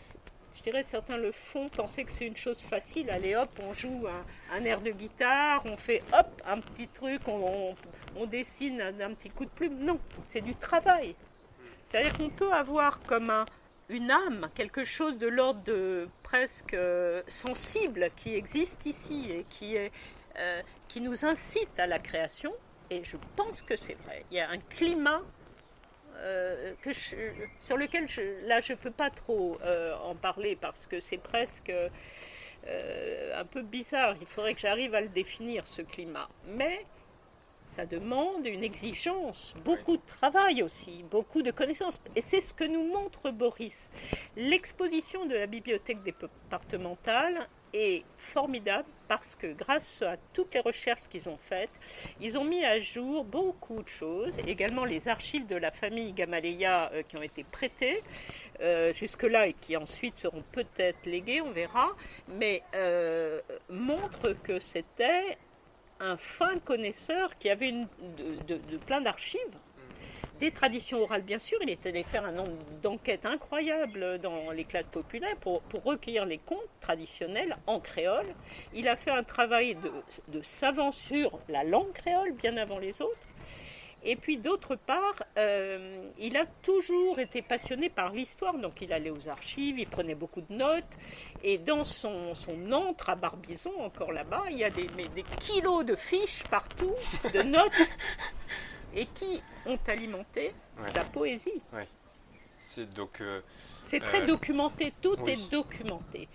[0.58, 3.10] je dirais certains le font, penser que c'est une chose facile.
[3.10, 4.08] Allez hop, on joue
[4.52, 7.76] un, air de guitare, on fait hop un petit truc, on,
[8.26, 9.78] dessine un, petit coup de plume.
[9.84, 11.16] Non, c'est du travail.
[11.86, 13.45] C'est-à-dire qu'on peut avoir comme un,
[13.89, 19.75] une âme, quelque chose de l'ordre de presque euh, sensible qui existe ici et qui,
[19.75, 19.91] est,
[20.38, 22.53] euh, qui nous incite à la création.
[22.89, 24.23] Et je pense que c'est vrai.
[24.31, 25.21] Il y a un climat
[26.17, 28.07] euh, que sur lequel
[28.47, 29.57] là je ne peux pas trop
[30.03, 31.71] en parler parce que c'est presque
[32.65, 34.15] un peu bizarre.
[34.19, 36.29] Il faudrait que j'arrive à le définir, ce climat.
[36.47, 36.85] Mais
[37.68, 41.99] ça demande une exigence, beaucoup de travail aussi, beaucoup de connaissances.
[42.15, 43.89] Et c'est ce que nous montre Boris.
[44.38, 51.28] L'exposition de la bibliothèque départementale est formidable parce que grâce à toutes les recherches qu'ils
[51.28, 51.70] ont faites,
[52.22, 56.89] ils ont mis à jour beaucoup de choses, également les archives de la famille Gamaleya
[56.93, 58.01] euh, qui ont été prêtées
[58.61, 61.89] euh, jusque-là et qui ensuite seront peut-être léguées, on verra,
[62.30, 65.38] mais euh, montrent que c'était
[66.00, 69.39] un fin connaisseur qui avait de, plein d'archives,
[70.39, 74.66] des traditions orales bien sûr, il est allé faire un nombre d'enquêtes incroyables dans les
[74.66, 78.28] classes populaires pour, recueillir les contes traditionnels en créole.
[78.74, 79.76] Il a fait un travail
[80.28, 83.26] de savant sur la langue créole bien avant les autres.
[84.04, 89.10] Et puis d'autre part, euh, il a toujours été passionné par l'histoire, donc il allait
[89.10, 90.98] aux archives, il prenait beaucoup de notes,
[91.43, 95.84] et dans son, son antre à Barbizon, encore là-bas, il y a des, des kilos
[95.84, 96.93] de fiches partout,
[97.34, 97.91] de notes,
[98.95, 100.54] et qui ont alimenté
[100.93, 101.62] sa poésie.
[102.60, 103.22] C'est donc...
[103.22, 103.41] Euh,
[103.88, 106.27] c'est très euh, documenté, tout est documenté.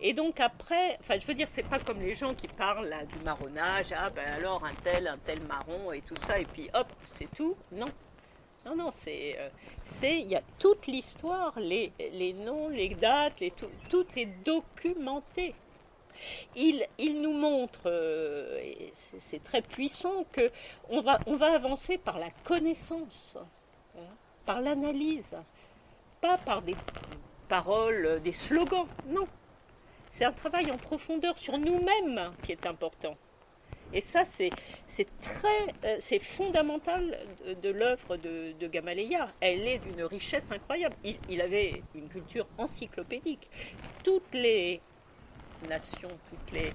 [0.00, 3.18] Et donc après, enfin je veux dire, c'est pas comme les gens qui parlent du
[3.24, 6.86] marronnage, ah ben alors un tel, un tel marron et tout ça, et puis hop,
[7.06, 7.56] c'est tout.
[7.72, 7.88] Non.
[8.66, 9.48] Non, non, c'est, euh,
[9.82, 14.28] c'est, il y a toute l'histoire, les, les noms, les dates, les, tout, tout est
[14.44, 15.54] documenté.
[16.54, 18.60] Il, il, nous montre, euh,
[19.18, 20.50] c'est très puissant, que
[20.90, 23.38] on va, on va avancer par la connaissance,
[23.96, 24.00] hein,
[24.44, 25.36] par l'analyse
[26.20, 26.76] pas par des
[27.48, 29.26] paroles, des slogans, non.
[30.08, 33.16] C'est un travail en profondeur sur nous-mêmes qui est important.
[33.92, 34.50] Et ça, c'est,
[35.20, 35.48] très,
[35.84, 37.18] euh, c'est fondamental
[37.62, 39.32] de, l'œuvre de, Gamaleya.
[39.40, 40.94] Elle est d'une richesse incroyable.
[41.28, 43.48] Il, avait une culture encyclopédique.
[44.04, 44.80] Toutes les
[45.68, 46.70] nations, toutes les,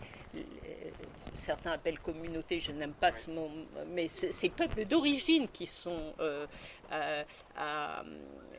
[1.36, 3.50] certains appellent communautés, je n'aime pas ce mot,
[3.90, 6.48] mais ces peuples d'origine qui sont euh,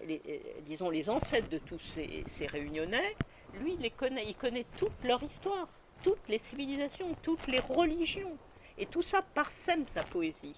[0.05, 3.16] les, euh, disons, les ancêtres de tous ces, ces réunionnais,
[3.55, 5.68] lui, il, les connaît, il connaît toute leur histoire,
[6.02, 8.36] toutes les civilisations, toutes les religions.
[8.76, 10.55] Et tout ça parsème sa poésie.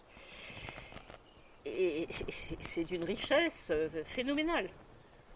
[1.67, 2.09] Et
[2.61, 4.71] c'est d'une richesse euh, phénoménale.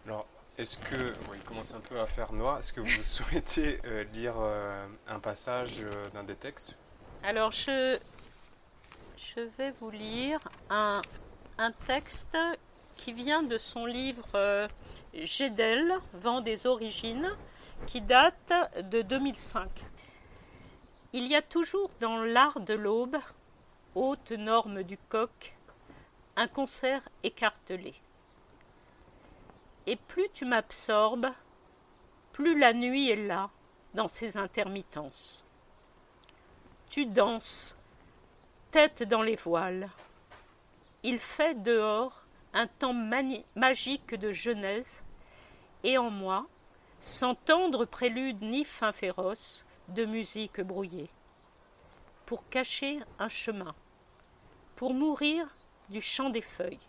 [0.05, 0.25] Alors,
[0.57, 4.03] est-ce que, bon, il commence un peu à faire noir, est-ce que vous souhaitez euh,
[4.13, 4.35] lire
[5.07, 5.83] un passage
[6.13, 6.77] d'un des textes?
[7.23, 7.99] Alors, je,
[9.17, 10.39] je vais vous lire
[10.69, 11.01] un,
[11.59, 12.37] un texte
[13.01, 14.67] qui vient de son livre euh,
[15.15, 17.35] Gédel, Vent des origines,
[17.87, 18.53] qui date
[18.91, 19.67] de 2005.
[21.13, 23.17] Il y a toujours dans l'art de l'aube,
[23.95, 25.55] haute norme du coq,
[26.35, 27.95] un concert écartelé.
[29.87, 31.31] Et plus tu m'absorbes,
[32.33, 33.49] plus la nuit est là,
[33.95, 35.43] dans ses intermittences.
[36.91, 37.75] Tu danses,
[38.69, 39.89] tête dans les voiles.
[41.01, 42.93] Il fait dehors un temps
[43.55, 45.03] magique de genèse,
[45.83, 46.45] et en moi,
[46.99, 51.09] sans tendre prélude ni fin féroce, de musique brouillée.
[52.25, 53.73] Pour cacher un chemin,
[54.75, 55.45] pour mourir
[55.89, 56.79] du chant des feuilles.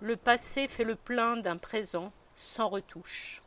[0.00, 3.42] Le passé fait le plein d'un présent sans retouche.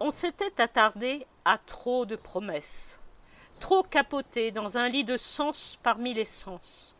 [0.00, 3.00] On s'était attardé à trop de promesses,
[3.60, 6.95] trop capoté dans un lit de sens parmi les sens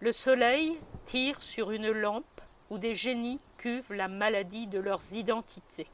[0.00, 2.24] le soleil tire sur une lampe
[2.70, 5.88] où des génies cuvent la maladie de leurs identités.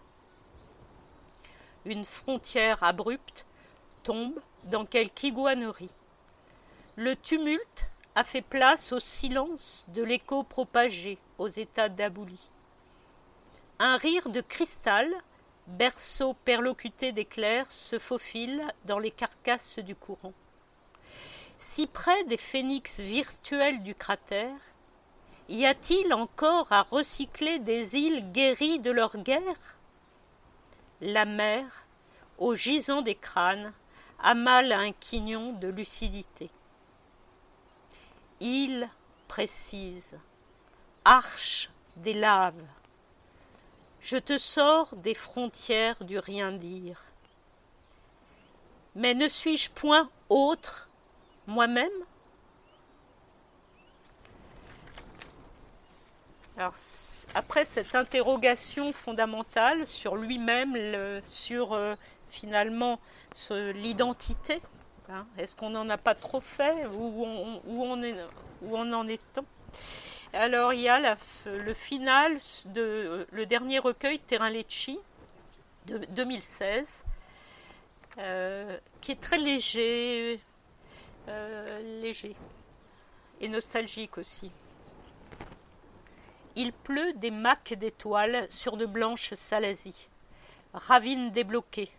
[1.86, 3.46] Une frontière abrupte
[4.02, 5.94] tombe dans quelque iguanerie.
[6.96, 12.50] Le tumulte a fait place au silence de l'écho propagé aux états d'abouli.
[13.78, 15.10] Un rire de cristal,
[15.66, 20.34] berceau perlocuté d'éclairs, se faufile dans les carcasses du courant
[21.64, 24.60] si près des phénix virtuels du cratère,
[25.48, 29.78] y a-t-il encore à recycler des îles guéries de leur guerre?
[31.00, 31.64] La mer,
[32.36, 33.72] au gisant des crânes,
[34.22, 36.50] amale un quignon de lucidité.
[38.40, 38.86] Île
[39.26, 40.18] précise,
[41.06, 42.66] arche des laves,
[44.02, 47.02] je te sors des frontières du rien dire.
[48.94, 50.90] Mais ne suis-je point autre
[51.46, 51.90] moi-même.
[56.56, 56.74] Alors,
[57.34, 60.76] après cette interrogation fondamentale sur lui-même,
[61.24, 61.96] sur euh,
[62.28, 63.00] finalement
[63.50, 64.60] l'identité,
[65.08, 68.14] hein, est-ce qu'on n'en a pas trop fait Où on, on, est,
[68.62, 69.44] où on en est-on
[70.32, 71.16] Alors, il y a
[71.46, 72.36] le final
[72.66, 75.00] de le dernier recueil, Terrain Lecci,
[75.86, 77.04] de 2016,
[78.18, 80.40] euh, qui est très léger,
[81.28, 82.36] euh, léger
[83.40, 84.50] et nostalgique aussi.
[86.56, 90.08] Il pleut des macs d'étoiles sur de blanches salasies.
[90.72, 91.90] Ravines débloquées.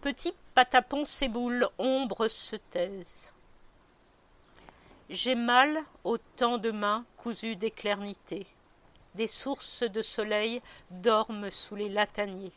[0.00, 3.32] Petits patapons s'éboulent, ombres se taisent.
[5.08, 8.46] J'ai mal au temps de mains cousues d'éclernité.
[9.14, 10.60] Des sources de soleil
[10.90, 12.52] dorment sous les lataniers.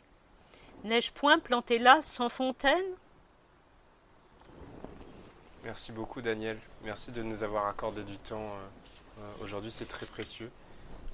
[0.84, 2.96] N'ai-je point planté là sans fontaine?
[5.66, 6.56] Merci beaucoup Daniel.
[6.84, 8.38] Merci de nous avoir accordé du temps.
[8.38, 8.68] Euh,
[9.18, 10.48] euh, aujourd'hui c'est très précieux.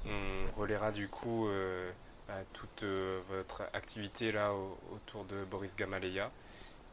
[0.04, 1.90] On relaiera du coup euh,
[2.28, 2.84] bah, toute
[3.30, 4.52] votre activité là
[4.94, 6.30] autour de Boris Gamaleya.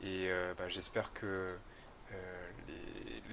[0.01, 1.53] Et bah, j'espère que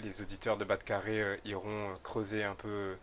[0.02, 2.96] les, auditeurs de Bas de Carré iront creuser un peu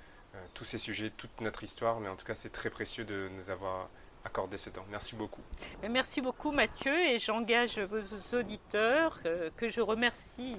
[0.53, 2.01] tous ces sujets, toute notre histoire.
[2.01, 3.89] Mais en tout cas c'est très précieux de nous avoir
[4.25, 4.85] accorder ce temps.
[4.89, 5.41] Merci beaucoup.
[5.89, 10.57] Merci beaucoup Mathieu et j'engage vos auditeurs euh, que je remercie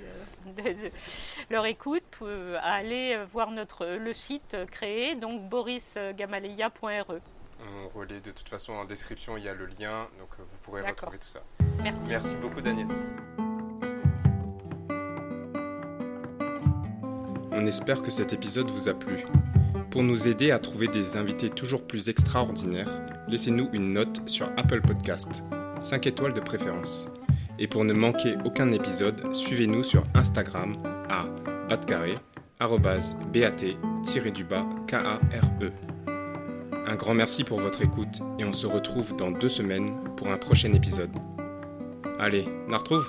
[0.48, 0.90] euh, de,
[1.50, 2.02] leur écoute
[2.60, 7.20] à aller voir notre, le site créé, donc borisgamaleya.re.
[7.60, 10.58] On relaie de toute façon en description, il y a le lien, donc euh, vous
[10.58, 11.40] pourrez retrouver tout ça.
[11.82, 12.00] Merci.
[12.08, 12.88] Merci beaucoup Daniel.
[17.52, 19.24] On espère que cet épisode vous a plu.
[19.94, 22.88] Pour nous aider à trouver des invités toujours plus extraordinaires,
[23.28, 25.44] laissez-nous une note sur Apple Podcast,
[25.78, 27.08] 5 étoiles de préférence.
[27.60, 30.74] Et pour ne manquer aucun épisode, suivez-nous sur Instagram
[31.08, 31.26] à
[31.68, 32.16] batcarré,
[32.58, 35.70] bat-du-bas K-A-R-E.
[36.88, 40.38] Un grand merci pour votre écoute et on se retrouve dans deux semaines pour un
[40.38, 41.14] prochain épisode.
[42.18, 43.08] Allez, on retrouve?